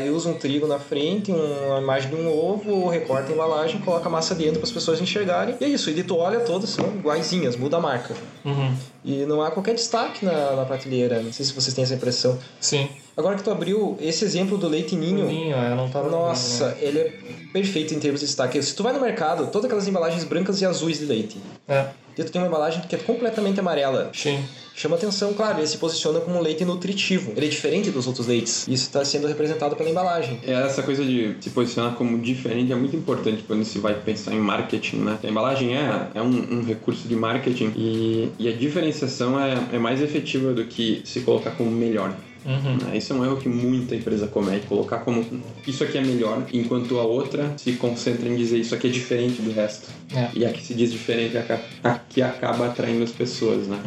Ele 0.00 0.10
usa 0.10 0.28
um 0.30 0.34
trigo 0.34 0.66
na 0.66 0.78
frente, 0.78 1.15
uma 1.32 1.78
imagem 1.78 2.10
de 2.10 2.16
um 2.16 2.28
ovo, 2.28 2.88
recorta 2.88 3.30
a 3.30 3.34
embalagem, 3.34 3.80
coloca 3.80 4.06
a 4.06 4.10
massa 4.10 4.34
dentro 4.34 4.54
para 4.54 4.64
as 4.64 4.72
pessoas 4.72 5.00
enxergarem. 5.00 5.56
E 5.60 5.64
é 5.64 5.68
isso. 5.68 5.90
E 5.90 6.02
tu 6.02 6.16
olha, 6.16 6.40
todas 6.40 6.70
são 6.70 6.86
iguaizinhas, 6.96 7.56
muda 7.56 7.76
a 7.76 7.80
marca. 7.80 8.14
Uhum. 8.44 8.74
E 9.04 9.24
não 9.26 9.42
há 9.42 9.50
qualquer 9.50 9.74
destaque 9.74 10.24
na, 10.24 10.56
na 10.56 10.64
prateleira. 10.64 11.20
Não 11.22 11.32
sei 11.32 11.44
se 11.44 11.52
vocês 11.52 11.74
têm 11.74 11.84
essa 11.84 11.94
impressão. 11.94 12.38
Sim. 12.60 12.88
Agora 13.16 13.34
que 13.34 13.42
tu 13.42 13.50
abriu 13.50 13.96
esse 14.00 14.24
exemplo 14.24 14.58
do 14.58 14.68
leite 14.68 14.94
ninho... 14.94 15.24
Ninho, 15.26 15.56
é, 15.56 15.74
não 15.74 15.88
tava 15.88 16.10
Nossa, 16.10 16.66
lembrando, 16.66 16.82
né? 16.82 16.88
ele 16.88 16.98
é 16.98 17.12
perfeito 17.52 17.94
em 17.94 17.98
termos 17.98 18.20
de 18.20 18.26
destaque. 18.26 18.62
Se 18.62 18.74
tu 18.74 18.82
vai 18.82 18.92
no 18.92 19.00
mercado, 19.00 19.46
todas 19.46 19.64
aquelas 19.64 19.88
embalagens 19.88 20.22
brancas 20.24 20.60
e 20.60 20.66
azuis 20.66 20.98
de 20.98 21.06
leite. 21.06 21.38
É, 21.66 21.86
E 22.18 22.22
tu 22.22 22.30
tem 22.30 22.40
uma 22.42 22.48
embalagem 22.48 22.82
que 22.82 22.94
é 22.94 22.98
completamente 22.98 23.58
amarela. 23.58 24.10
sim. 24.12 24.38
Chama 24.78 24.96
atenção, 24.96 25.32
claro, 25.32 25.58
ele 25.58 25.66
se 25.66 25.78
posiciona 25.78 26.20
como 26.20 26.36
um 26.36 26.42
leite 26.42 26.62
nutritivo. 26.62 27.32
Ele 27.34 27.46
é 27.46 27.48
diferente 27.48 27.90
dos 27.90 28.06
outros 28.06 28.26
leites. 28.26 28.68
Isso 28.68 28.84
está 28.84 29.02
sendo 29.06 29.26
representado 29.26 29.74
pela 29.74 29.88
embalagem. 29.88 30.38
É, 30.46 30.52
Essa 30.52 30.82
coisa 30.82 31.02
de 31.02 31.34
se 31.40 31.48
posicionar 31.48 31.94
como 31.94 32.18
diferente 32.18 32.70
é 32.70 32.76
muito 32.76 32.94
importante 32.94 33.42
quando 33.46 33.64
se 33.64 33.78
vai 33.78 33.94
pensar 33.94 34.34
em 34.34 34.38
marketing, 34.38 34.96
né? 34.96 35.18
A 35.24 35.26
embalagem 35.26 35.74
é, 35.74 36.08
é 36.14 36.20
um, 36.20 36.58
um 36.58 36.62
recurso 36.62 37.08
de 37.08 37.16
marketing 37.16 37.72
e, 37.74 38.28
e 38.38 38.48
a 38.48 38.52
diferenciação 38.52 39.40
é, 39.40 39.56
é 39.72 39.78
mais 39.78 40.02
efetiva 40.02 40.52
do 40.52 40.66
que 40.66 41.00
se 41.06 41.20
colocar 41.20 41.52
como 41.52 41.70
melhor. 41.70 42.14
Uhum. 42.46 42.76
né? 42.86 42.96
Isso 42.96 43.12
é 43.12 43.16
um 43.16 43.24
erro 43.24 43.36
que 43.38 43.48
muita 43.48 43.94
empresa 43.96 44.26
comete, 44.28 44.66
colocar 44.66 44.98
como 44.98 45.26
isso 45.66 45.82
aqui 45.82 45.98
é 45.98 46.00
melhor, 46.00 46.46
enquanto 46.52 46.98
a 46.98 47.02
outra 47.02 47.52
se 47.56 47.72
concentra 47.72 48.28
em 48.28 48.36
dizer 48.36 48.58
isso 48.58 48.74
aqui 48.74 48.86
é 48.86 48.90
diferente 48.90 49.42
do 49.42 49.52
resto. 49.52 49.88
É. 50.14 50.28
E 50.34 50.44
a 50.46 50.52
que 50.52 50.62
se 50.62 50.72
diz 50.74 50.92
diferente 50.92 51.36
é 51.36 51.60
a 51.82 51.98
que- 51.98 52.22
acaba 52.22 52.66
atraindo 52.66 53.02
as 53.02 53.10
pessoas, 53.10 53.66
né? 53.66 53.78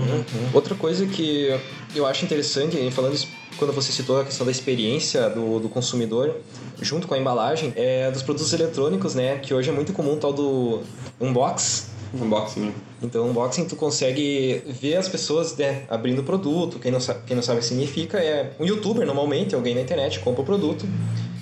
Outra 0.54 0.76
coisa 0.76 1.06
que 1.08 1.58
eu 1.96 2.06
acho 2.06 2.26
interessante, 2.26 2.78
falando 2.92 3.14
isso 3.16 3.28
quando 3.58 3.74
você 3.74 3.92
citou 3.92 4.22
a 4.22 4.24
questão 4.26 4.46
da 4.46 4.52
experiência 4.52 5.30
do, 5.30 5.60
do 5.60 5.68
consumidor, 5.68 6.36
junto 6.82 7.08
com 7.08 7.14
a 7.14 7.18
embalagem, 7.20 7.74
é 7.76 8.10
dos 8.12 8.22
produtos 8.22 8.54
eletrônicos, 8.54 9.16
né? 9.16 9.38
Que 9.38 9.54
hoje 9.54 9.70
é 9.70 9.74
muito 9.74 9.92
comum 9.92 10.14
o 10.14 10.18
tal 10.18 10.32
do 10.32 10.82
unbox. 11.20 11.89
Unboxing. 12.14 12.62
né? 12.62 12.74
Então, 13.02 13.30
unboxing 13.30 13.66
tu 13.66 13.76
consegue 13.76 14.64
ver 14.68 14.96
as 14.96 15.08
pessoas 15.08 15.56
né, 15.56 15.84
abrindo 15.90 16.20
o 16.20 16.24
produto. 16.24 16.80
Quem 16.80 16.92
não, 16.92 17.00
sabe, 17.00 17.22
quem 17.26 17.36
não 17.36 17.44
sabe 17.44 17.60
o 17.60 17.62
que 17.62 17.68
significa 17.68 18.18
é 18.18 18.52
um 18.60 18.66
youtuber, 18.66 19.06
normalmente, 19.06 19.56
alguém 19.56 19.76
na 19.76 19.82
internet 19.82 20.20
compra 20.20 20.42
o 20.42 20.46
produto, 20.46 20.86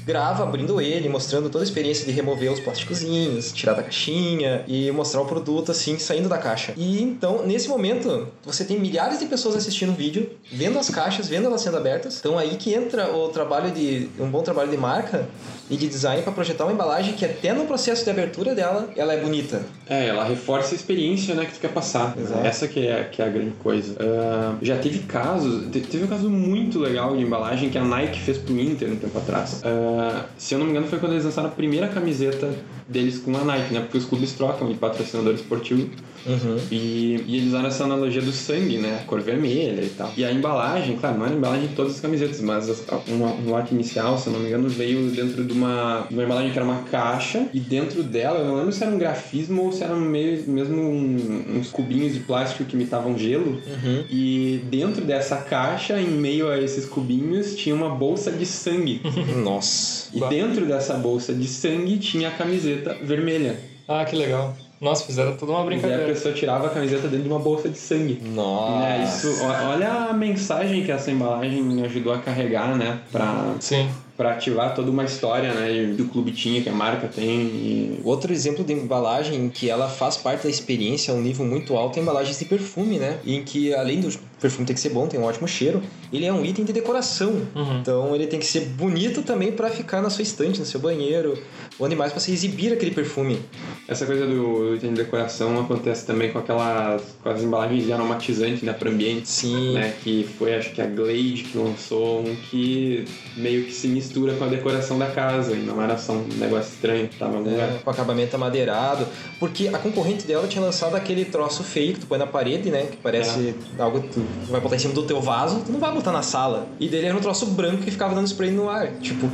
grava 0.07 0.43
abrindo 0.43 0.79
ele, 0.79 1.09
mostrando 1.09 1.49
toda 1.49 1.63
a 1.63 1.67
experiência 1.67 2.05
de 2.05 2.11
remover 2.13 2.49
os 2.51 2.61
plásticozinhos, 2.61 3.51
tirar 3.51 3.73
da 3.73 3.83
caixinha 3.83 4.63
e 4.65 4.89
mostrar 4.91 5.21
o 5.21 5.25
produto 5.25 5.71
assim, 5.71 5.99
saindo 5.99 6.29
da 6.29 6.37
caixa. 6.37 6.71
E 6.77 7.03
então, 7.03 7.45
nesse 7.45 7.67
momento, 7.67 8.27
você 8.45 8.63
tem 8.63 8.79
milhares 8.79 9.19
de 9.19 9.25
pessoas 9.25 9.55
assistindo 9.57 9.89
o 9.89 9.95
vídeo, 9.95 10.29
vendo 10.51 10.79
as 10.79 10.89
caixas, 10.89 11.27
vendo 11.27 11.45
elas 11.47 11.61
sendo 11.61 11.75
abertas. 11.75 12.17
Então, 12.19 12.37
aí 12.37 12.55
que 12.55 12.73
entra 12.73 13.13
o 13.13 13.27
trabalho 13.27 13.69
de 13.71 14.07
um 14.17 14.29
bom 14.29 14.41
trabalho 14.41 14.71
de 14.71 14.77
marca 14.77 15.27
e 15.69 15.75
de 15.75 15.85
design 15.87 16.23
para 16.23 16.31
projetar 16.31 16.63
uma 16.63 16.71
embalagem 16.71 17.13
que 17.13 17.25
até 17.25 17.51
no 17.51 17.65
processo 17.65 18.05
de 18.05 18.09
abertura 18.09 18.55
dela, 18.55 18.89
ela 18.95 19.13
é 19.13 19.19
bonita. 19.19 19.61
É, 19.89 20.07
ela 20.07 20.23
reforça 20.23 20.73
a 20.73 20.75
experiência 20.77 21.35
né, 21.35 21.43
que 21.45 21.53
tu 21.55 21.59
quer 21.59 21.73
passar. 21.73 22.15
Exato. 22.17 22.47
Essa 22.47 22.67
que 22.69 22.87
é, 22.87 23.03
que 23.11 23.21
é 23.21 23.25
a 23.25 23.29
grande 23.29 23.51
coisa. 23.61 23.95
Ah, 23.99 24.55
já 24.61 24.77
teve 24.77 24.99
casos, 24.99 25.65
te- 25.69 25.81
teve 25.81 26.05
um 26.05 26.07
caso 26.07 26.29
muito 26.29 26.79
legal 26.79 27.15
de 27.17 27.21
embalagem 27.23 27.69
que 27.69 27.77
a 27.77 27.83
Nike 27.83 28.19
fez 28.21 28.37
pro 28.37 28.57
Inter 28.57 28.89
um 28.89 28.95
tempo 28.95 29.17
atrás. 29.17 29.61
Ah, 29.99 30.27
se 30.37 30.53
eu 30.53 30.59
não 30.59 30.65
me 30.67 30.71
engano, 30.71 30.87
foi 30.87 30.99
quando 30.99 31.13
eles 31.13 31.25
lançaram 31.25 31.49
a 31.49 31.51
primeira 31.51 31.87
camiseta 31.87 32.53
deles 32.87 33.17
com 33.19 33.35
a 33.35 33.43
Nike, 33.43 33.73
né? 33.73 33.81
Porque 33.81 33.97
os 33.97 34.05
clubes 34.05 34.33
trocam 34.33 34.67
de 34.67 34.75
patrocinador 34.75 35.33
esportivo. 35.33 35.89
Uhum. 36.25 36.57
E, 36.69 37.23
e 37.25 37.37
eles 37.37 37.47
usaram 37.49 37.67
essa 37.67 37.85
analogia 37.85 38.21
do 38.21 38.31
sangue, 38.33 38.77
né? 38.77 38.99
A 39.01 39.05
cor 39.05 39.21
vermelha 39.21 39.81
e 39.81 39.89
tal. 39.89 40.11
E 40.17 40.25
a 40.25 40.31
embalagem, 40.31 40.97
claro, 40.97 41.17
não 41.17 41.25
era 41.25 41.33
a 41.33 41.37
embalagem 41.37 41.67
de 41.67 41.75
todas 41.75 41.93
as 41.95 41.99
camisetas, 42.01 42.41
mas 42.41 42.69
as- 42.69 42.83
uma, 43.07 43.27
um 43.31 43.49
lote 43.49 43.73
inicial, 43.73 44.17
se 44.17 44.27
eu 44.27 44.33
não 44.33 44.39
me 44.41 44.47
engano, 44.47 44.67
veio 44.67 45.09
dentro 45.11 45.45
de 45.45 45.53
uma, 45.53 46.05
de 46.09 46.13
uma 46.13 46.23
embalagem 46.23 46.51
que 46.51 46.57
era 46.57 46.65
uma 46.67 46.81
caixa. 46.83 47.47
E 47.53 47.59
dentro 47.61 48.03
dela, 48.03 48.39
eu 48.39 48.45
não 48.45 48.55
lembro 48.57 48.71
se 48.73 48.83
era 48.83 48.91
um 48.93 48.97
grafismo 48.97 49.63
ou 49.63 49.71
se 49.71 49.83
eram 49.83 49.99
meio, 50.01 50.43
mesmo 50.49 50.81
um- 50.81 51.57
uns 51.59 51.69
cubinhos 51.69 52.13
de 52.13 52.19
plástico 52.19 52.65
que 52.65 52.75
imitavam 52.75 53.17
gelo. 53.17 53.61
Uhum. 53.65 54.03
E 54.09 54.59
dentro 54.69 55.05
dessa 55.05 55.37
caixa, 55.37 55.97
em 56.01 56.07
meio 56.09 56.49
a 56.49 56.59
esses 56.59 56.85
cubinhos, 56.85 57.55
tinha 57.55 57.73
uma 57.75 57.89
bolsa 57.89 58.31
de 58.31 58.45
sangue. 58.45 58.99
Nossa. 59.43 60.09
e 60.13 60.19
dentro 60.29 60.65
dessa 60.65 60.93
bolsa 60.95 61.33
de 61.33 61.47
sangue 61.47 61.97
tinha 61.99 62.27
a 62.29 62.31
camiseta 62.31 62.76
vermelha. 63.03 63.55
Ah, 63.87 64.03
que 64.05 64.15
legal. 64.15 64.55
Nossa, 64.79 65.05
fizeram 65.05 65.35
toda 65.35 65.51
uma 65.53 65.59
E 65.59 65.61
aí 65.61 65.65
a 65.65 65.69
brincadeira. 65.69 66.05
pessoa 66.05 66.33
tirava 66.33 66.67
a 66.67 66.69
camiseta 66.69 67.07
dentro 67.07 67.23
de 67.23 67.29
uma 67.29 67.39
bolsa 67.39 67.67
de 67.67 67.77
sangue. 67.79 68.21
Nossa. 68.23 68.79
Né, 68.79 69.03
isso, 69.05 69.43
olha 69.43 69.91
a 70.09 70.13
mensagem 70.13 70.83
que 70.83 70.91
essa 70.91 71.09
embalagem 71.09 71.83
ajudou 71.83 72.13
a 72.13 72.19
carregar, 72.19 72.75
né? 72.77 72.99
Pra, 73.11 73.55
Sim. 73.59 73.89
pra 74.15 74.33
ativar 74.33 74.75
toda 74.75 74.91
uma 74.91 75.03
história, 75.03 75.51
né? 75.51 75.95
Que 75.95 76.01
o 76.03 76.07
clube 76.07 76.31
tinha, 76.31 76.61
que 76.61 76.69
a 76.69 76.73
marca 76.73 77.07
tem. 77.07 77.39
E... 77.39 78.01
Outro 78.03 78.31
exemplo 78.31 78.63
de 78.63 78.73
embalagem 78.73 79.45
em 79.45 79.49
que 79.49 79.67
ela 79.67 79.89
faz 79.89 80.15
parte 80.15 80.43
da 80.43 80.49
experiência 80.49 81.11
a 81.11 81.17
um 81.17 81.21
nível 81.21 81.45
muito 81.45 81.75
alto 81.75 81.97
é 81.97 82.01
embalagens 82.03 82.37
de 82.37 82.45
perfume, 82.45 82.99
né? 82.99 83.17
Em 83.25 83.43
que 83.43 83.73
além 83.73 83.99
do 84.37 84.41
perfume 84.41 84.65
ter 84.65 84.73
que 84.73 84.79
ser 84.79 84.89
bom, 84.89 85.07
tem 85.07 85.19
um 85.19 85.23
ótimo 85.23 85.47
cheiro, 85.47 85.81
ele 86.13 86.25
é 86.25 86.31
um 86.31 86.45
item 86.45 86.63
de 86.63 86.71
decoração. 86.71 87.41
Uhum. 87.55 87.79
Então 87.79 88.15
ele 88.15 88.27
tem 88.27 88.39
que 88.39 88.45
ser 88.45 88.61
bonito 88.61 89.23
também 89.23 89.51
para 89.51 89.69
ficar 89.69 90.01
na 90.01 90.09
sua 90.09 90.21
estante, 90.21 90.59
no 90.59 90.65
seu 90.65 90.79
banheiro, 90.79 91.37
onde 91.79 91.95
mais 91.95 92.11
para 92.11 92.21
você 92.21 92.31
exibir 92.31 92.71
aquele 92.71 92.91
perfume. 92.91 93.39
Essa 93.87 94.05
coisa 94.05 94.25
do 94.25 94.75
item 94.75 94.91
de 94.93 95.03
decoração 95.03 95.59
acontece 95.59 96.05
também 96.05 96.31
com 96.31 96.39
aquelas 96.39 97.01
com 97.23 97.29
as 97.29 97.41
embalagens 97.41 97.85
de 97.85 97.93
aromatizante, 97.93 98.63
né? 98.63 98.73
Para 98.73 98.89
ambiente. 98.89 99.27
Sim. 99.27 99.73
Né, 99.73 99.93
que 100.03 100.27
foi 100.37 100.55
acho 100.55 100.71
que 100.71 100.81
a 100.81 100.85
Glade 100.85 101.47
que 101.51 101.57
lançou 101.57 102.21
um 102.21 102.35
que 102.35 103.05
meio 103.35 103.65
que 103.65 103.71
se 103.71 103.87
mistura 103.87 104.33
com 104.33 104.43
a 104.43 104.47
decoração 104.47 104.97
da 104.99 105.07
casa 105.07 105.53
e 105.53 105.59
não 105.59 105.81
era 105.81 105.97
só 105.97 106.13
um 106.13 106.27
negócio 106.37 106.73
estranho 106.73 107.07
que 107.07 107.17
tava 107.17 107.39
no 107.39 107.49
lugar. 107.49 107.67
né, 107.67 107.79
com 107.83 107.89
acabamento 107.89 108.35
amadeirado, 108.35 109.07
porque 109.39 109.67
a 109.67 109.77
concorrente 109.77 110.25
dela 110.27 110.47
tinha 110.47 110.63
lançado 110.63 110.95
aquele 110.95 111.25
troço 111.25 111.63
feio 111.63 111.93
que 111.93 112.01
tu 112.01 112.07
põe 112.07 112.17
na 112.17 112.27
parede, 112.27 112.69
né, 112.69 112.87
que 112.91 112.97
parece 112.97 113.55
algo 113.79 114.01
que 114.01 114.26
tu 114.45 114.51
vai 114.51 114.61
botar 114.61 114.75
em 114.75 114.79
cima 114.79 114.93
do 114.93 115.03
teu 115.03 115.21
vaso, 115.21 115.61
tu 115.65 115.71
não 115.71 115.79
vai 115.79 115.91
botar 115.91 116.11
na 116.11 116.21
sala. 116.21 116.67
E 116.79 116.87
dele 116.87 117.07
era 117.07 117.17
um 117.17 117.21
troço 117.21 117.45
branco 117.47 117.83
que 117.83 117.91
ficava 117.91 118.15
dando 118.15 118.27
spray 118.27 118.51
no 118.51 118.69
ar, 118.69 118.93
tipo, 118.99 119.29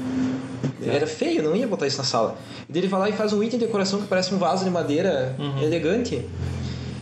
era 0.85 1.07
feio, 1.07 1.43
não 1.43 1.55
ia 1.55 1.67
botar 1.67 1.87
isso 1.87 1.97
na 1.97 2.03
sala. 2.03 2.37
E 2.67 2.73
dele 2.73 2.87
vai 2.87 2.99
lá 2.99 3.09
e 3.09 3.13
faz 3.13 3.33
um 3.33 3.43
item 3.43 3.59
de 3.59 3.65
decoração 3.65 4.01
que 4.01 4.07
parece 4.07 4.33
um 4.33 4.37
vaso 4.37 4.63
de 4.63 4.71
madeira 4.71 5.35
elegante, 5.61 6.25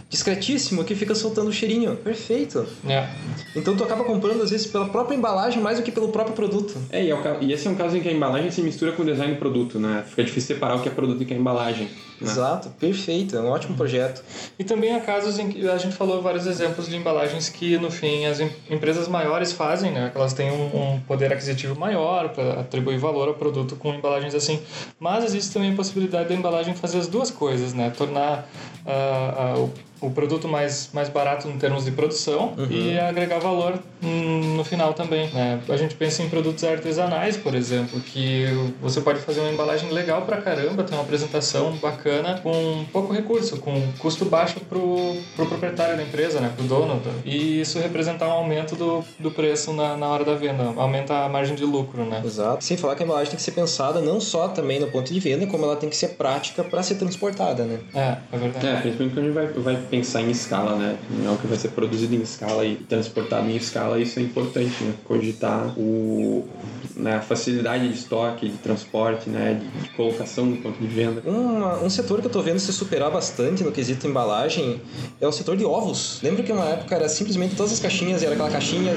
discretíssimo, 0.09 0.83
que 0.83 0.93
fica 0.93 1.15
soltando 1.15 1.47
o 1.47 1.53
cheirinho. 1.53 1.95
Perfeito. 1.95 2.65
É. 2.87 3.07
Então 3.55 3.75
tu 3.75 3.83
acaba 3.83 4.03
comprando 4.03 4.41
às 4.41 4.49
vezes 4.49 4.67
pela 4.67 4.89
própria 4.89 5.15
embalagem 5.15 5.61
mais 5.61 5.77
do 5.77 5.83
que 5.83 5.91
pelo 5.91 6.09
próprio 6.09 6.35
produto. 6.35 6.75
É, 6.89 7.03
e, 7.03 7.09
é 7.09 7.15
o 7.15 7.21
e 7.41 7.53
esse 7.53 7.67
é 7.67 7.71
um 7.71 7.75
caso 7.75 7.97
em 7.97 8.01
que 8.01 8.09
a 8.09 8.11
embalagem 8.11 8.51
se 8.51 8.61
mistura 8.61 8.91
com 8.91 9.03
o 9.03 9.05
design 9.05 9.33
do 9.33 9.39
produto, 9.39 9.79
né? 9.79 10.03
Fica 10.07 10.23
difícil 10.23 10.55
separar 10.55 10.75
o 10.75 10.81
que 10.81 10.89
é 10.89 10.91
produto 10.91 11.21
e 11.21 11.23
o 11.23 11.27
que 11.27 11.33
é 11.33 11.37
embalagem. 11.37 11.87
Né? 12.23 12.31
Exato, 12.31 12.69
perfeito, 12.79 13.35
é 13.35 13.41
um 13.41 13.47
ótimo 13.49 13.75
projeto. 13.75 14.23
E 14.59 14.63
também 14.63 14.93
há 14.95 14.99
casos 14.99 15.39
em 15.39 15.49
que 15.49 15.67
a 15.67 15.77
gente 15.77 15.95
falou 15.95 16.21
vários 16.21 16.45
exemplos 16.45 16.87
de 16.87 16.95
embalagens 16.95 17.49
que, 17.49 17.77
no 17.77 17.89
fim, 17.89 18.25
as 18.25 18.39
em- 18.39 18.51
empresas 18.69 19.07
maiores 19.07 19.51
fazem, 19.51 19.91
né? 19.91 20.09
Que 20.11 20.17
elas 20.17 20.33
têm 20.33 20.51
um, 20.51 20.93
um 20.93 20.99
poder 21.01 21.33
aquisitivo 21.33 21.77
maior 21.79 22.29
para 22.29 22.61
atribuir 22.61 22.97
valor 22.99 23.27
ao 23.27 23.33
produto 23.33 23.75
com 23.75 23.93
embalagens 23.93 24.35
assim. 24.35 24.61
Mas 24.99 25.23
existe 25.23 25.51
também 25.53 25.71
a 25.73 25.75
possibilidade 25.75 26.29
da 26.29 26.35
embalagem 26.35 26.73
fazer 26.75 26.99
as 26.99 27.07
duas 27.07 27.31
coisas, 27.31 27.73
né? 27.73 27.89
Tornar 27.95 28.47
ah, 28.85 29.53
ah, 29.55 29.59
o 29.59 29.71
o 30.01 30.09
produto 30.09 30.47
mais, 30.47 30.89
mais 30.93 31.07
barato 31.09 31.47
em 31.47 31.57
termos 31.57 31.85
de 31.85 31.91
produção 31.91 32.53
e 32.69 32.97
agregar 32.97 33.37
valor 33.37 33.79
hum, 34.03 34.55
no 34.57 34.63
final 34.63 34.93
também. 34.93 35.29
Né? 35.29 35.61
A 35.69 35.77
gente 35.77 35.95
pensa 35.95 36.23
em 36.23 36.29
produtos 36.29 36.63
artesanais, 36.63 37.37
por 37.37 37.53
exemplo, 37.53 37.99
que 37.99 38.45
você 38.81 38.99
pode 38.99 39.19
fazer 39.19 39.41
uma 39.41 39.51
embalagem 39.51 39.91
legal 39.91 40.23
pra 40.23 40.41
caramba, 40.41 40.83
ter 40.83 40.95
uma 40.95 41.03
apresentação 41.03 41.73
bacana 41.73 42.39
com 42.41 42.83
pouco 42.91 43.13
recurso, 43.13 43.57
com 43.57 43.79
custo 43.99 44.25
baixo 44.25 44.59
pro, 44.61 45.15
pro 45.35 45.45
proprietário 45.45 45.95
da 45.95 46.03
empresa, 46.03 46.39
né? 46.39 46.51
pro 46.55 46.65
dono. 46.65 47.01
E 47.23 47.61
isso 47.61 47.77
representar 47.79 48.27
um 48.27 48.31
aumento 48.31 48.75
do, 48.75 49.03
do 49.19 49.29
preço 49.29 49.71
na, 49.73 49.95
na 49.95 50.07
hora 50.07 50.25
da 50.25 50.33
venda, 50.33 50.73
aumenta 50.75 51.25
a 51.25 51.29
margem 51.29 51.55
de 51.55 51.63
lucro, 51.63 52.03
né? 52.03 52.21
Exato. 52.25 52.63
Sem 52.63 52.75
falar 52.75 52.95
que 52.95 53.03
a 53.03 53.05
embalagem 53.05 53.29
tem 53.29 53.37
que 53.37 53.43
ser 53.43 53.51
pensada 53.51 54.01
não 54.01 54.19
só 54.19 54.47
também 54.47 54.79
no 54.79 54.87
ponto 54.87 55.13
de 55.13 55.19
venda, 55.19 55.45
como 55.45 55.63
ela 55.63 55.75
tem 55.75 55.89
que 55.89 55.95
ser 55.95 56.09
prática 56.09 56.63
para 56.63 56.81
ser 56.81 56.95
transportada, 56.95 57.63
né? 57.65 57.79
É, 57.93 58.17
é 58.31 58.37
verdade. 58.37 58.67
É, 58.67 58.81
principalmente 58.81 59.13
quando 59.13 59.37
a 59.37 59.43
gente 59.43 59.59
vai, 59.59 59.75
vai 59.75 59.90
pensar 59.91 60.21
em 60.21 60.31
escala, 60.31 60.75
né? 60.77 60.97
Em 61.21 61.27
algo 61.27 61.39
que 61.41 61.45
vai 61.47 61.57
ser 61.57 61.67
produzido 61.69 62.15
em 62.15 62.21
escala 62.21 62.65
e 62.65 62.77
transportado 62.77 63.47
em 63.49 63.57
escala, 63.57 63.99
isso 63.99 64.17
é 64.19 64.23
importante, 64.23 64.83
né? 64.83 64.93
Cogitar 65.03 65.77
o, 65.77 66.47
né, 66.95 67.17
a 67.17 67.21
facilidade 67.21 67.87
de 67.89 67.93
estoque, 67.93 68.47
de 68.47 68.57
transporte, 68.57 69.29
né? 69.29 69.59
De, 69.61 69.83
de 69.83 69.89
colocação 69.89 70.45
no 70.45 70.57
ponto 70.57 70.79
de 70.79 70.87
venda. 70.87 71.21
Uma- 71.25 71.77
um 71.83 71.89
setor 71.89 72.21
que 72.21 72.27
eu 72.27 72.31
tô 72.31 72.41
vendo 72.41 72.57
se 72.59 72.71
superar 72.71 73.11
bastante 73.11 73.63
no 73.63 73.71
quesito 73.71 74.07
embalagem 74.07 74.81
é 75.19 75.27
o 75.27 75.31
setor 75.31 75.57
de 75.57 75.65
ovos. 75.65 76.19
Lembra 76.23 76.41
que 76.41 76.51
uma 76.53 76.65
época 76.65 76.95
era 76.95 77.09
simplesmente 77.09 77.55
todas 77.55 77.73
as 77.73 77.79
caixinhas 77.79 78.21
e 78.21 78.25
era 78.25 78.33
aquela 78.33 78.49
caixinha. 78.49 78.93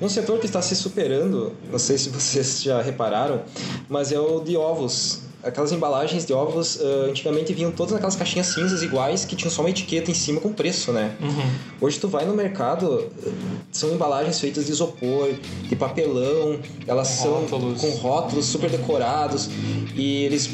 Um 0.00 0.08
setor 0.08 0.38
que 0.38 0.46
está 0.46 0.62
se 0.62 0.76
superando, 0.76 1.54
não 1.72 1.78
sei 1.78 1.98
se 1.98 2.10
vocês 2.10 2.62
já 2.62 2.80
repararam, 2.82 3.42
mas 3.88 4.12
é 4.12 4.20
o 4.20 4.40
de 4.40 4.56
ovos. 4.56 5.25
Aquelas 5.46 5.70
embalagens 5.72 6.26
de 6.26 6.32
ovos 6.32 6.78
ah, 6.80 7.06
antigamente 7.08 7.52
vinham 7.52 7.70
todas 7.70 7.92
naquelas 7.92 8.16
caixinhas 8.16 8.48
cinzas 8.48 8.82
iguais 8.82 9.24
que 9.24 9.36
tinham 9.36 9.50
só 9.50 9.62
uma 9.62 9.70
etiqueta 9.70 10.10
em 10.10 10.14
cima 10.14 10.40
com 10.40 10.52
preço, 10.52 10.92
né? 10.92 11.14
Uhum. 11.20 11.50
Hoje 11.80 11.98
tu 12.00 12.08
vai 12.08 12.24
no 12.24 12.34
mercado, 12.34 13.06
são 13.70 13.92
embalagens 13.92 14.40
feitas 14.40 14.66
de 14.66 14.72
isopor, 14.72 15.28
de 15.68 15.76
papelão, 15.76 16.58
elas 16.86 17.08
Com 17.08 17.22
são 17.22 17.32
rótulos. 17.42 17.80
com 17.80 17.90
rótulos 17.90 18.46
super 18.46 18.70
decorados 18.70 19.48
e 19.94 20.24
eles 20.24 20.48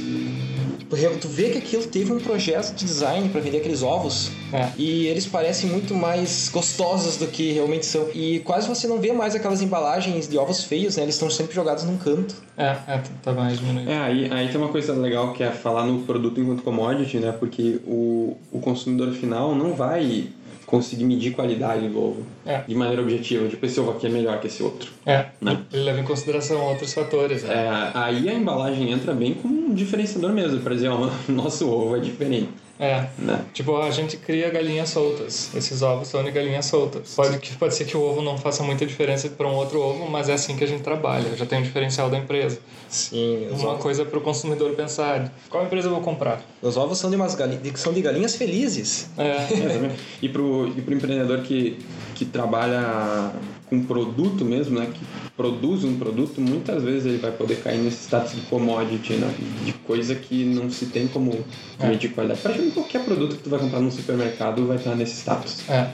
tu 1.21 1.29
vê 1.29 1.51
que 1.51 1.59
aquilo 1.59 1.85
teve 1.87 2.13
um 2.13 2.19
projeto 2.19 2.75
de 2.75 2.85
design 2.85 3.29
para 3.31 3.41
vender 3.41 3.59
aqueles 3.59 3.83
ovos 3.83 4.31
É. 4.53 4.69
e 4.77 5.07
eles 5.07 5.27
parecem 5.27 5.71
muito 5.71 5.95
mais 5.95 6.51
gostosos 6.53 7.17
do 7.17 7.27
que 7.27 7.53
realmente 7.53 7.87
são. 7.87 8.09
E 8.15 8.41
quase 8.41 8.69
você 8.69 8.87
não 8.87 8.99
vê 9.01 9.13
mais 9.13 9.35
aquelas 9.35 9.63
embalagens 9.63 10.29
de 10.29 10.37
ovos 10.37 10.65
feios, 10.65 10.97
né? 10.97 11.05
Eles 11.05 11.15
estão 11.15 11.31
sempre 11.31 11.55
jogados 11.55 11.85
num 11.85 11.97
canto. 11.97 12.35
É, 12.57 12.77
é, 12.87 13.03
tá 13.23 13.33
mais 13.33 13.59
diminuído. 13.59 13.91
É, 13.91 13.99
aí, 13.99 14.31
aí 14.31 14.49
tem 14.49 14.57
uma 14.59 14.69
coisa 14.69 14.93
legal 14.93 15.33
que 15.33 15.43
é 15.43 15.51
falar 15.51 15.87
no 15.87 16.01
produto 16.03 16.41
enquanto 16.41 16.63
commodity, 16.63 17.19
né? 17.19 17.33
Porque 17.33 17.81
o, 17.87 18.37
o 18.53 18.61
consumidor 18.61 19.13
final 19.13 19.55
não 19.55 19.75
vai 19.75 20.27
conseguir 20.67 21.05
medir 21.05 21.33
qualidade 21.33 21.87
do 21.89 21.99
ovo 21.99 22.23
É. 22.45 22.63
de 22.67 22.75
maneira 22.75 23.03
objetiva. 23.03 23.49
Tipo, 23.49 23.65
esse 23.67 23.79
ovo 23.81 23.93
aqui 23.93 24.07
é 24.07 24.11
melhor 24.11 24.41
que 24.41 24.47
esse 24.47 24.63
outro. 24.63 24.91
É, 25.07 25.27
Né? 25.41 25.59
ele 25.73 25.85
leva 25.85 26.01
em 26.01 26.05
consideração 26.05 26.61
outros 26.69 26.93
fatores, 26.93 27.43
né? 27.43 27.55
É, 27.55 27.91
aí 27.99 28.29
a 28.29 28.35
embalagem 28.35 28.91
entra 28.91 29.13
bem 29.15 29.35
como 29.35 29.55
um 29.69 29.75
diferenciador 29.75 30.33
mesmo, 30.33 30.61
para 30.61 30.75
dizer, 30.75 30.89
ó, 30.89 31.09
nosso 31.29 31.69
ovo 31.71 31.97
é 31.97 32.01
diferente, 32.01 32.49
É. 32.81 33.07
né? 33.19 33.41
Tipo, 33.53 33.77
a 33.77 33.91
gente 33.91 34.17
cria 34.17 34.51
galinhas 34.51 34.89
soltas. 34.91 35.51
Esses 35.55 35.83
ovos 35.83 36.09
são 36.09 36.23
de 36.25 36.31
galinhas 36.33 36.67
soltas. 36.67 37.15
Pode, 37.15 37.39
que- 37.39 37.55
pode 37.57 37.75
ser 37.75 37.85
que 37.85 37.97
o 37.97 38.01
ovo 38.03 38.21
não 38.23 38.37
faça 38.37 38.63
muita 38.63 38.85
diferença 38.85 39.29
para 39.29 39.47
um 39.47 39.55
outro 39.55 39.81
ovo, 39.81 40.11
mas 40.11 40.29
é 40.29 40.33
assim 40.35 40.57
que 40.57 40.65
a 40.65 40.67
gente 40.67 40.83
trabalha. 40.83 41.37
Já 41.37 41.47
tem 41.47 41.59
um 41.61 41.63
diferencial 41.63 42.11
da 42.11 42.19
empresa. 42.19 42.59
Sim, 42.89 43.47
os 43.53 43.61
Uma 43.63 43.71
ovos, 43.71 43.83
coisa 43.83 44.05
para 44.05 44.19
o 44.19 44.21
consumidor 44.21 44.73
pensar: 44.75 45.33
qual 45.49 45.65
empresa 45.65 45.87
eu 45.89 45.93
vou 45.93 46.01
comprar? 46.03 46.43
os 46.61 46.77
ovos 46.77 46.99
são 46.99 47.09
de 47.11 47.17
umas 47.17 47.35
galinhas, 47.35 47.81
são 47.81 47.93
de 47.93 48.01
galinhas 48.03 48.37
felizes. 48.37 49.09
É, 49.17 49.47
Exatamente. 49.53 49.95
E 50.21 50.27
e 50.27 50.29
pro 50.29 50.95
empreendedor 50.95 51.41
que, 51.41 51.79
que 52.15 52.25
trabalha 52.33 53.33
com 53.67 53.83
produto 53.85 54.45
mesmo, 54.45 54.79
né? 54.79 54.87
Que 54.93 55.01
produz 55.37 55.85
um 55.85 55.97
produto, 55.99 56.41
muitas 56.41 56.83
vezes 56.83 57.07
ele 57.07 57.19
vai 57.19 57.31
poder 57.33 57.57
cair 57.63 57.79
nesse 57.79 58.05
status 58.05 58.33
de 58.35 58.41
commodity, 58.43 59.15
né? 59.15 59.33
De 59.65 59.73
coisa 59.73 60.15
que 60.15 60.45
não 60.45 60.71
se 60.71 60.87
tem 60.87 61.07
como 61.09 61.45
É. 61.79 61.89
medir 61.89 62.13
qualidade. 62.13 62.41
Praticamente 62.41 62.75
qualquer 62.75 63.05
produto 63.05 63.37
que 63.37 63.43
tu 63.43 63.51
vai 63.51 63.59
comprar 63.61 63.81
no 63.81 63.91
supermercado 63.91 64.67
vai 64.67 64.77
estar 64.77 64.95
nesse 64.95 65.17
status. 65.17 65.69
é. 65.69 65.91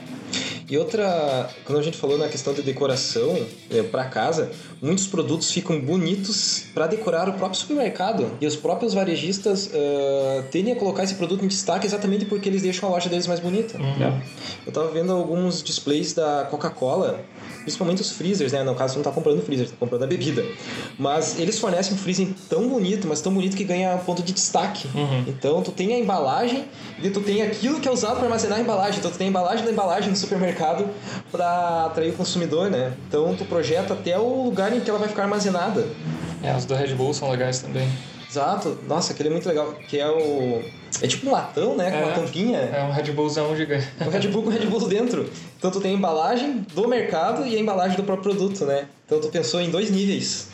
E 0.71 0.77
outra, 0.77 1.49
quando 1.65 1.79
a 1.79 1.81
gente 1.81 1.97
falou 1.97 2.15
na 2.15 2.27
questão 2.27 2.53
de 2.53 2.61
decoração 2.61 3.35
para 3.89 4.03
casa, 4.05 4.51
muitos 4.81 5.07
produtos 5.07 5.51
ficam 5.51 5.79
bonitos 5.79 6.65
para 6.73 6.87
decorar 6.87 7.29
o 7.29 7.33
próprio 7.33 7.59
supermercado. 7.59 8.31
E 8.39 8.45
os 8.45 8.55
próprios 8.55 8.93
varejistas 8.93 9.69
ah, 9.73 10.43
tendem 10.51 10.73
a 10.73 10.75
colocar 10.75 11.03
esse 11.03 11.15
produto 11.15 11.43
em 11.43 11.47
destaque 11.47 11.85
exatamente 11.85 12.25
porque 12.25 12.49
eles 12.49 12.61
deixam 12.61 12.89
a 12.89 12.91
loja 12.91 13.09
deles 13.09 13.27
mais 13.27 13.39
bonita. 13.39 13.77
Uhum. 13.77 13.97
né? 13.97 14.21
Eu 14.65 14.71
tava 14.71 14.89
vendo 14.91 15.11
alguns 15.11 15.63
displays 15.63 16.13
da 16.13 16.47
Coca-Cola, 16.49 17.23
principalmente 17.61 18.01
os 18.01 18.11
freezers, 18.11 18.51
né? 18.51 18.63
No 18.63 18.75
caso, 18.75 18.93
você 18.93 18.99
não 18.99 19.03
tá 19.03 19.11
comprando 19.11 19.41
freezer, 19.41 19.67
tá 19.67 19.75
comprando 19.79 20.03
a 20.03 20.07
bebida. 20.07 20.45
Mas 20.97 21.39
eles 21.39 21.59
fornecem 21.59 21.93
um 21.93 21.97
freezer 21.97 22.27
tão 22.49 22.67
bonito, 22.67 23.07
mas 23.07 23.21
tão 23.21 23.33
bonito 23.33 23.55
que 23.55 23.63
ganha 23.63 23.97
ponto 23.97 24.21
de 24.21 24.33
destaque. 24.33 24.87
Uhum. 24.95 25.25
Então, 25.27 25.61
tu 25.61 25.71
tem 25.71 25.93
a 25.93 25.99
embalagem 25.99 26.65
e 27.01 27.09
tu 27.09 27.21
tem 27.21 27.41
aquilo 27.41 27.79
que 27.79 27.87
é 27.87 27.91
usado 27.91 28.15
para 28.15 28.25
armazenar 28.25 28.59
a 28.59 28.61
embalagem. 28.61 28.99
Então, 28.99 29.11
tu 29.11 29.17
tem 29.17 29.27
a 29.27 29.29
embalagem 29.29 29.65
da 29.65 29.71
embalagem 29.71 30.09
no 30.09 30.15
supermercado 30.15 30.87
para 31.31 31.85
atrair 31.85 32.09
o 32.09 32.13
consumidor, 32.13 32.69
né? 32.69 32.93
Então, 33.07 33.35
tu 33.35 33.45
projeta 33.45 33.93
até 33.93 34.17
o 34.17 34.43
lugar 34.43 34.68
em 34.75 34.79
que 34.81 34.89
ela 34.89 34.99
vai 34.99 35.07
ficar 35.09 35.23
armazenada. 35.23 35.87
É, 36.43 36.55
os 36.55 36.65
do 36.65 36.73
Red 36.75 36.93
Bull 36.95 37.13
são 37.13 37.29
legais 37.29 37.59
também. 37.59 37.87
Exato. 38.29 38.77
Nossa, 38.87 39.13
aquele 39.13 39.29
é 39.29 39.31
muito 39.31 39.47
legal. 39.47 39.73
Que 39.87 39.99
é 39.99 40.07
o... 40.09 40.61
É 41.01 41.07
tipo 41.07 41.27
um 41.27 41.31
latão, 41.31 41.75
né? 41.75 41.89
Com 41.89 41.97
É. 41.97 42.03
uma 42.05 42.13
tampinha. 42.13 42.57
É 42.59 42.83
um 42.83 42.91
Red 42.91 43.11
Bullzão 43.11 43.55
gigante. 43.55 43.87
O 44.05 44.09
Red 44.09 44.27
Bull 44.27 44.43
com 44.43 44.49
Red 44.49 44.65
Bull 44.67 44.87
dentro. 44.87 45.29
Então 45.57 45.71
tu 45.71 45.79
tem 45.79 45.91
a 45.91 45.93
embalagem 45.95 46.65
do 46.75 46.87
mercado 46.87 47.45
e 47.45 47.55
a 47.55 47.59
embalagem 47.59 47.97
do 47.97 48.03
próprio 48.03 48.35
produto, 48.35 48.65
né? 48.65 48.85
Então 49.05 49.19
tu 49.19 49.29
pensou 49.29 49.59
em 49.61 49.69
dois 49.71 49.89
níveis. 49.89 50.47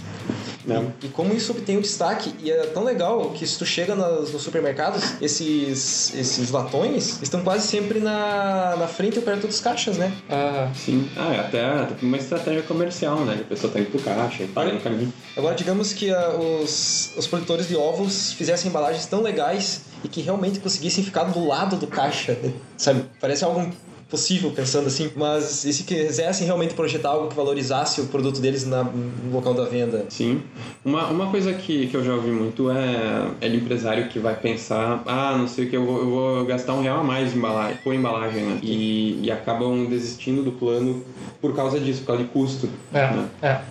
Né? 0.66 0.92
E 1.04 1.08
como 1.10 1.34
isso 1.34 1.52
obtém 1.52 1.78
um 1.78 1.82
destaque, 1.82 2.34
e 2.42 2.52
é 2.52 2.66
tão 2.68 2.84
legal 2.84 3.30
que 3.32 3.46
se 3.46 3.58
tu 3.58 3.66
chega 3.66 3.96
nas, 3.96 4.32
nos 4.32 4.42
supermercados, 4.42 5.22
esses, 5.22 6.14
esses 6.16 6.50
latões 6.52 7.22
estão 7.22 7.44
quase 7.44 7.68
sempre 7.68 8.00
na, 8.00 8.76
na 8.78 8.88
frente 8.88 9.20
ou 9.20 9.24
perto 9.24 9.48
dos 9.48 9.60
caixas, 9.60 9.98
né? 9.98 10.12
Ah, 10.30 10.72
Sim. 10.76 11.10
Ah, 11.16 11.34
é 11.34 11.40
até, 11.40 11.66
até 11.66 12.06
uma 12.06 12.18
estratégia 12.18 12.64
comercial, 12.64 13.20
né? 13.20 13.36
Que 13.36 13.42
a 13.42 13.46
pessoa 13.46 13.72
tá 13.72 13.80
indo 13.80 13.92
pro 13.92 14.00
caixa 14.00 14.44
e 14.44 14.48
paga 14.48 14.74
no 14.74 14.80
caminho. 14.80 15.14
Agora, 15.38 15.56
digamos 15.56 15.94
que 15.94 16.12
ah, 16.12 16.30
os, 16.30 17.14
os 17.16 17.28
produtores 17.28 17.68
de 17.68 17.76
ovos 17.76 18.34
fizessem 18.34 18.70
embalagens 18.70 19.06
tão 19.06 19.22
legais 19.22 19.82
e 20.04 20.08
que 20.08 20.22
realmente 20.22 20.60
conseguissem 20.60 21.04
ficar 21.04 21.26
do 21.26 21.46
lado 21.46 21.76
do 21.76 21.88
caixa, 21.88 22.38
sabe? 22.78 23.06
Parece 23.20 23.44
algo 23.44 23.72
possível 24.10 24.52
pensando 24.52 24.88
assim, 24.88 25.12
mas 25.16 25.66
e 25.66 25.74
se 25.74 25.84
quisessem 25.84 26.46
realmente 26.46 26.74
projetar 26.74 27.10
algo 27.10 27.28
que 27.28 27.36
valorizasse 27.36 28.02
o 28.02 28.06
produto 28.06 28.40
deles 28.40 28.66
na, 28.66 28.84
no 28.84 29.34
local 29.34 29.54
da 29.54 29.66
venda? 29.66 30.06
Sim. 30.10 30.42
Uma, 30.84 31.08
uma 31.08 31.32
coisa 31.32 31.54
que, 31.54 31.88
que 31.88 31.98
eu 31.98 32.04
já 32.04 32.14
ouvi 32.14 32.30
muito 32.30 32.70
é, 32.70 33.28
é 33.42 33.50
de 33.50 33.58
empresário 33.58 34.08
que 34.08 34.20
vai 34.20 34.36
pensar, 34.36 35.02
ah, 35.06 35.36
não 35.38 35.48
sei 35.48 35.66
o 35.66 35.70
que, 35.70 35.76
eu 35.76 35.86
vou, 35.86 36.00
eu 36.00 36.10
vou 36.10 36.46
gastar 36.46 36.74
um 36.74 36.82
real 36.82 37.00
a 37.00 37.04
mais 37.04 37.34
em 37.34 37.38
embalagem, 37.38 37.78
por 37.84 37.94
embalagem, 37.94 38.44
né? 38.44 38.60
E, 38.62 39.20
e 39.24 39.32
acabam 39.32 39.86
desistindo 39.86 40.44
do 40.44 40.52
plano 40.52 41.04
por 41.42 41.56
causa 41.56 41.80
disso, 41.80 42.02
por 42.02 42.08
causa 42.08 42.24
de 42.24 42.30
custo. 42.30 42.70
é, 42.94 43.02
né? 43.02 43.30
é. 43.42 43.62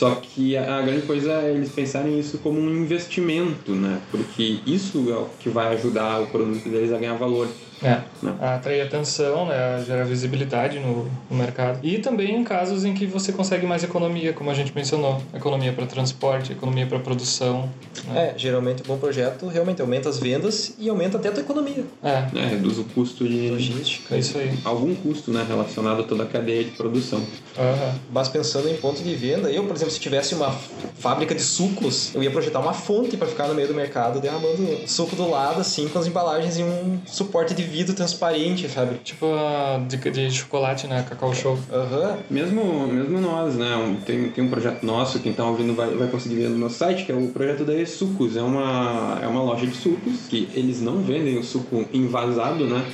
Só 0.00 0.14
que 0.14 0.56
a, 0.56 0.78
a 0.78 0.80
grande 0.80 1.02
coisa 1.02 1.30
é 1.30 1.50
eles 1.50 1.70
pensarem 1.72 2.18
isso 2.18 2.38
como 2.38 2.58
um 2.58 2.70
investimento, 2.70 3.72
né? 3.72 4.00
Porque 4.10 4.60
isso 4.66 5.10
é 5.10 5.14
o 5.14 5.28
que 5.38 5.50
vai 5.50 5.74
ajudar 5.74 6.22
o 6.22 6.26
produto 6.28 6.66
deles 6.70 6.90
a 6.90 6.96
ganhar 6.96 7.16
valor. 7.16 7.46
É, 7.82 8.00
Né? 8.22 8.34
atrair 8.40 8.82
atenção, 8.82 9.46
né, 9.46 9.82
gerar 9.86 10.04
visibilidade 10.04 10.78
no, 10.78 11.10
no 11.30 11.36
mercado. 11.36 11.78
E 11.82 11.98
também 11.98 12.36
em 12.36 12.44
casos 12.44 12.84
em 12.84 12.94
que 12.94 13.06
você 13.06 13.32
consegue 13.32 13.66
mais 13.66 13.82
economia, 13.82 14.32
como 14.32 14.50
a 14.50 14.54
gente 14.54 14.74
mencionou. 14.74 15.20
Economia 15.34 15.72
para 15.72 15.86
transporte, 15.86 16.52
economia 16.52 16.86
para 16.86 16.98
produção. 16.98 17.68
Né? 18.06 18.32
É, 18.34 18.38
geralmente 18.38 18.82
um 18.82 18.86
bom 18.86 18.98
projeto 18.98 19.46
realmente 19.46 19.80
aumenta 19.80 20.08
as 20.08 20.18
vendas 20.18 20.74
e 20.78 20.88
aumenta 20.88 21.18
até 21.18 21.28
a 21.28 21.32
tua 21.32 21.42
economia. 21.42 21.84
É, 22.02 22.26
né? 22.32 22.48
Reduz 22.50 22.78
o 22.78 22.84
custo 22.84 23.26
de 23.26 23.50
Logística. 23.50 24.14
é 24.14 24.18
isso 24.18 24.38
aí. 24.38 24.58
algum 24.64 24.94
custo, 24.94 25.30
né? 25.30 25.44
Relacionado 25.46 26.00
a 26.00 26.04
toda 26.04 26.24
a 26.24 26.26
cadeia 26.26 26.64
de 26.64 26.70
produção. 26.70 27.22
Aham. 27.58 27.94
Mas 28.12 28.28
pensando 28.28 28.68
em 28.68 28.76
ponto 28.76 29.02
de 29.02 29.14
venda, 29.14 29.50
eu, 29.50 29.64
por 29.64 29.74
exemplo, 29.74 29.92
se 29.92 30.00
tivesse 30.00 30.34
uma 30.34 30.50
fábrica 30.98 31.34
de 31.34 31.42
sucos, 31.42 32.14
eu 32.14 32.22
ia 32.22 32.30
projetar 32.30 32.60
uma 32.60 32.72
fonte 32.72 33.16
para 33.16 33.26
ficar 33.26 33.48
no 33.48 33.54
meio 33.54 33.68
do 33.68 33.74
mercado 33.74 34.20
derramando 34.20 34.80
suco 34.86 35.16
do 35.16 35.28
lado, 35.28 35.60
assim, 35.60 35.88
com 35.88 35.98
as 35.98 36.06
embalagens 36.06 36.58
em 36.58 36.64
um 36.64 37.00
suporte 37.06 37.54
de 37.54 37.62
vidro 37.62 37.94
transparente, 38.10 38.68
sabe? 38.68 38.96
Tipo 39.04 39.26
a 39.26 39.80
dica 39.86 40.10
de 40.10 40.30
chocolate, 40.30 40.86
né? 40.86 41.04
Cacau 41.08 41.34
Show. 41.34 41.58
Aham. 41.72 42.18
Mesmo, 42.28 42.86
mesmo 42.86 43.20
nós, 43.20 43.54
né? 43.54 43.96
Tem, 44.04 44.30
tem 44.30 44.44
um 44.44 44.48
projeto 44.48 44.84
nosso, 44.84 45.20
quem 45.20 45.32
tá 45.32 45.44
ouvindo 45.44 45.74
vai, 45.74 45.90
vai 45.90 46.08
conseguir 46.08 46.36
ver 46.36 46.48
no 46.48 46.58
nosso 46.58 46.76
site, 46.76 47.04
que 47.04 47.12
é 47.12 47.14
o 47.14 47.28
projeto 47.28 47.64
da 47.64 47.74
E-Sucos. 47.74 48.36
É 48.36 48.42
uma, 48.42 49.18
é 49.22 49.26
uma 49.26 49.42
loja 49.42 49.66
de 49.66 49.74
sucos, 49.74 50.26
que 50.28 50.48
eles 50.54 50.80
não 50.80 50.98
vendem 51.00 51.38
o 51.38 51.44
suco 51.44 51.86
envasado, 51.92 52.66
né? 52.66 52.84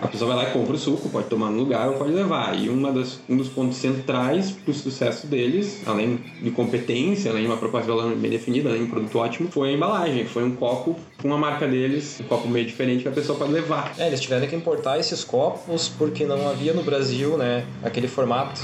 A 0.00 0.08
pessoa 0.08 0.34
vai 0.34 0.44
lá 0.44 0.50
e 0.50 0.52
compra 0.52 0.74
o 0.74 0.78
suco, 0.78 1.08
pode 1.08 1.28
tomar 1.28 1.50
no 1.50 1.58
lugar 1.58 1.88
ou 1.88 1.94
pode 1.94 2.12
levar. 2.12 2.58
E 2.58 2.68
uma 2.68 2.92
das, 2.92 3.20
um 3.28 3.36
dos 3.36 3.48
pontos 3.48 3.78
centrais 3.78 4.50
para 4.50 4.70
o 4.70 4.74
sucesso 4.74 5.26
deles, 5.26 5.82
além 5.86 6.20
de 6.42 6.50
competência, 6.50 7.30
além 7.30 7.44
de 7.44 7.48
uma 7.48 7.56
proposta 7.56 7.90
de 7.90 7.96
valor 7.96 8.14
bem 8.14 8.30
definida, 8.30 8.68
além 8.68 8.82
de 8.82 8.88
um 8.88 8.90
produto 8.90 9.18
ótimo, 9.18 9.48
foi 9.50 9.70
a 9.70 9.72
embalagem. 9.72 10.26
Foi 10.26 10.44
um 10.44 10.54
copo 10.54 10.96
com 11.22 11.32
a 11.32 11.38
marca 11.38 11.66
deles, 11.66 12.20
um 12.20 12.24
copo 12.24 12.46
meio 12.48 12.66
diferente 12.66 13.02
que 13.02 13.08
a 13.08 13.12
pessoa 13.12 13.38
pode 13.38 13.52
levar. 13.52 13.94
É, 13.96 14.08
eles 14.08 14.20
tiveram 14.20 14.43
que 14.46 14.56
importar 14.56 14.98
esses 14.98 15.24
copos 15.24 15.88
porque 15.88 16.24
não 16.24 16.48
havia 16.48 16.72
no 16.72 16.82
Brasil, 16.82 17.36
né, 17.36 17.64
aquele 17.82 18.08
formato. 18.08 18.60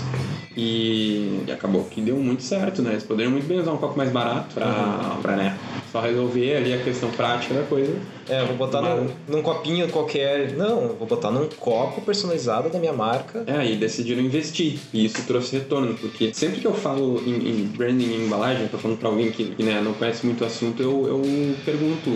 E, 0.56 1.44
e 1.46 1.52
acabou 1.52 1.84
que 1.84 2.00
deu 2.00 2.16
muito 2.16 2.42
certo, 2.42 2.82
né? 2.82 2.90
Eles 2.90 3.04
poderiam 3.04 3.30
muito 3.30 3.46
bem 3.46 3.60
usar 3.60 3.72
um 3.72 3.76
copo 3.76 3.96
mais 3.96 4.10
barato 4.10 4.54
para 4.54 4.66
uhum. 4.66 5.22
Pra, 5.22 5.36
né, 5.36 5.56
só 5.92 6.00
resolver 6.00 6.56
ali 6.56 6.72
a 6.74 6.78
questão 6.78 7.10
prática 7.10 7.54
da 7.54 7.62
coisa. 7.62 7.96
É, 8.30 8.44
vou 8.44 8.56
botar 8.56 8.80
Mas... 8.80 9.00
num, 9.00 9.36
num, 9.36 9.42
copinho 9.42 9.88
qualquer. 9.88 10.52
Não, 10.52 10.88
vou 10.88 11.06
botar 11.06 11.30
num 11.30 11.48
copo 11.48 12.00
personalizado 12.00 12.68
da 12.68 12.78
minha 12.78 12.92
marca. 12.92 13.44
É, 13.46 13.66
e 13.66 13.76
decidiram 13.76 14.22
investir. 14.22 14.78
E 14.92 15.04
isso 15.04 15.22
trouxe 15.26 15.56
retorno, 15.56 15.94
porque 15.94 16.32
sempre 16.32 16.60
que 16.60 16.66
eu 16.66 16.74
falo 16.74 17.20
em, 17.26 17.50
em 17.50 17.64
branding 17.66 18.12
em 18.14 18.26
embalagem, 18.26 18.68
tô 18.68 18.78
falando 18.78 18.98
para 18.98 19.08
alguém 19.08 19.30
que, 19.30 19.54
que 19.54 19.62
né, 19.62 19.80
não 19.82 19.92
conhece 19.94 20.24
muito 20.24 20.42
o 20.42 20.46
assunto, 20.46 20.82
eu, 20.82 21.06
eu 21.08 21.22
pergunto 21.64 22.10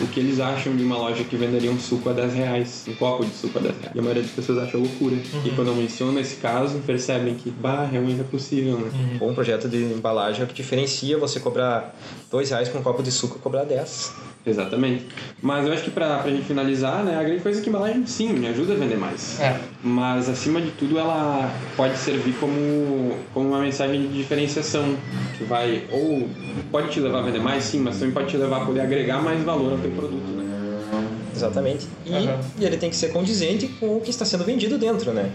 o 0.00 0.06
que 0.08 0.20
eles 0.20 0.40
acham 0.40 0.74
de 0.74 0.82
uma 0.82 0.96
loja 0.96 1.24
que 1.24 1.36
venderia 1.36 1.70
um 1.70 1.78
suco 1.78 2.08
a 2.08 2.12
10 2.12 2.34
reais, 2.34 2.84
um 2.88 2.94
copo 2.94 3.24
de 3.24 3.32
suco 3.34 3.58
a 3.58 3.62
10 3.62 3.74
reais. 3.78 3.94
E 3.94 3.98
a 3.98 4.02
maioria 4.02 4.22
das 4.22 4.32
pessoas 4.32 4.58
acha 4.58 4.76
loucura. 4.76 5.14
Uhum. 5.14 5.42
E 5.44 5.50
quando 5.50 5.68
eu 5.68 5.74
menciono 5.74 6.18
esse 6.18 6.36
caso, 6.36 6.78
percebem 6.80 7.34
que, 7.34 7.50
bah, 7.50 7.84
realmente 7.84 8.20
é 8.20 8.24
possível, 8.24 8.78
né? 8.78 8.90
Uhum. 9.20 9.30
Um 9.30 9.34
projeto 9.34 9.68
de 9.68 9.76
embalagem 9.76 10.42
é 10.42 10.44
o 10.44 10.46
que 10.46 10.54
diferencia 10.54 11.18
você 11.18 11.40
cobrar 11.40 11.94
2 12.30 12.50
reais 12.50 12.68
por 12.68 12.80
um 12.80 12.82
copo 12.82 13.02
de 13.02 13.10
suco 13.10 13.36
e 13.38 13.40
cobrar 13.40 13.64
10. 13.64 14.12
Exatamente. 14.44 15.06
Mas 15.40 15.66
eu 15.66 15.72
acho 15.72 15.84
que 15.84 15.90
pra, 15.90 16.18
pra 16.18 16.30
gente 16.30 16.44
finalizar, 16.44 17.04
né, 17.04 17.16
a 17.18 17.22
grande 17.22 17.42
coisa 17.42 17.58
é 17.58 17.62
que 17.62 17.68
a 17.68 17.70
embalagem, 17.70 18.06
sim, 18.06 18.32
me 18.32 18.46
ajuda 18.46 18.74
a 18.74 18.76
vender 18.76 18.96
mais. 18.96 19.40
É. 19.40 19.58
Mas, 19.82 20.28
acima 20.28 20.60
de 20.60 20.70
tudo, 20.72 20.98
ela 20.98 21.50
pode 21.76 21.96
servir 21.96 22.34
como, 22.34 23.16
como 23.32 23.48
uma 23.48 23.60
mensagem 23.60 24.02
de 24.02 24.08
diferenciação, 24.08 24.96
que 25.36 25.44
vai, 25.44 25.84
ou 25.90 26.28
pode 26.70 26.90
te 26.90 27.00
levar 27.00 27.20
a 27.20 27.22
vender 27.22 27.40
mais, 27.40 27.64
sim, 27.64 27.80
mas 27.80 27.98
também 27.98 28.12
pode 28.12 28.28
te 28.28 28.36
levar 28.36 28.62
a 28.62 28.64
poder 28.66 28.80
agregar 28.80 29.22
mais 29.22 29.42
valor 29.42 29.72
ao 29.72 29.78
teu 29.78 29.90
produto, 29.90 30.30
né? 30.30 30.42
Exatamente. 31.34 31.88
E, 32.06 32.12
uhum. 32.12 32.40
e 32.58 32.64
ele 32.64 32.76
tem 32.76 32.90
que 32.90 32.96
ser 32.96 33.08
condizente 33.08 33.66
com 33.66 33.96
o 33.96 34.00
que 34.00 34.10
está 34.10 34.24
sendo 34.24 34.44
vendido 34.44 34.78
dentro, 34.78 35.12
né? 35.12 35.30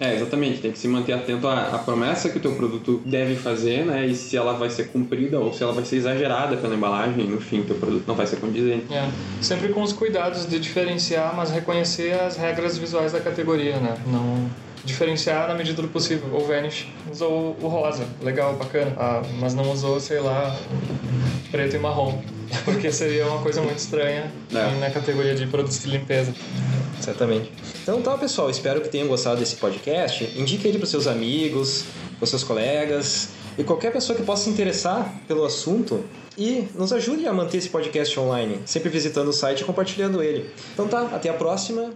É, 0.00 0.14
exatamente. 0.14 0.60
Tem 0.60 0.70
que 0.70 0.78
se 0.78 0.86
manter 0.86 1.12
atento 1.12 1.48
à, 1.48 1.74
à, 1.74 1.78
promessa 1.78 2.28
que 2.28 2.38
o 2.38 2.40
teu 2.40 2.54
produto 2.54 3.02
deve 3.04 3.34
fazer, 3.34 3.84
né? 3.84 4.06
E 4.06 4.14
se 4.14 4.36
ela 4.36 4.52
vai 4.52 4.70
ser 4.70 4.88
cumprida 4.88 5.40
ou 5.40 5.52
se 5.52 5.62
ela 5.62 5.72
vai 5.72 5.84
ser 5.84 5.96
exagerada 5.96 6.56
pela 6.56 6.74
embalagem, 6.74 7.26
no 7.26 7.40
fim, 7.40 7.60
o 7.60 7.64
teu 7.64 7.76
produto 7.76 8.04
não 8.06 8.14
vai 8.14 8.26
ser 8.26 8.36
condizente. 8.36 8.92
É. 8.92 9.08
Sempre 9.40 9.68
com 9.70 9.82
os 9.82 9.92
cuidados 9.92 10.46
de 10.46 10.58
diferenciar, 10.60 11.34
mas 11.34 11.50
reconhecer 11.50 12.12
as 12.12 12.36
regras 12.36 12.78
visuais 12.78 13.12
da 13.12 13.20
categoria, 13.20 13.76
né? 13.78 13.96
Não 14.06 14.48
diferenciar 14.84 15.48
na 15.48 15.54
medida 15.54 15.82
do 15.82 15.88
possível. 15.88 16.28
O 16.34 16.46
Vanish 16.46 16.86
usou 17.10 17.56
o 17.60 17.68
rosa, 17.68 18.06
legal, 18.22 18.54
bacana, 18.54 18.92
ah, 18.96 19.22
mas 19.38 19.54
não 19.54 19.70
usou, 19.70 20.00
sei 20.00 20.20
lá, 20.20 20.56
preto 21.50 21.76
e 21.76 21.78
marrom. 21.78 22.22
Porque 22.64 22.90
seria 22.90 23.26
uma 23.26 23.42
coisa 23.42 23.60
muito 23.60 23.78
estranha 23.78 24.32
é. 24.54 24.80
na 24.80 24.90
categoria 24.90 25.34
de 25.34 25.46
produtos 25.46 25.82
de 25.82 25.90
limpeza. 25.90 26.32
Certamente. 27.00 27.50
Então 27.82 28.02
tá, 28.02 28.16
pessoal. 28.16 28.50
Espero 28.50 28.80
que 28.80 28.88
tenham 28.88 29.08
gostado 29.08 29.38
desse 29.38 29.56
podcast. 29.56 30.24
Indique 30.36 30.66
ele 30.66 30.78
para 30.78 30.86
seus 30.86 31.06
amigos, 31.06 31.84
para 32.18 32.26
seus 32.26 32.44
colegas 32.44 33.30
e 33.56 33.64
qualquer 33.64 33.92
pessoa 33.92 34.16
que 34.16 34.24
possa 34.24 34.44
se 34.44 34.50
interessar 34.50 35.20
pelo 35.26 35.44
assunto 35.44 36.04
e 36.36 36.68
nos 36.76 36.92
ajude 36.92 37.26
a 37.26 37.32
manter 37.32 37.58
esse 37.58 37.68
podcast 37.68 38.18
online, 38.20 38.60
sempre 38.64 38.88
visitando 38.88 39.28
o 39.28 39.32
site 39.32 39.62
e 39.62 39.64
compartilhando 39.64 40.22
ele. 40.22 40.48
Então 40.72 40.86
tá, 40.86 41.02
até 41.12 41.28
a 41.28 41.34
próxima. 41.34 41.92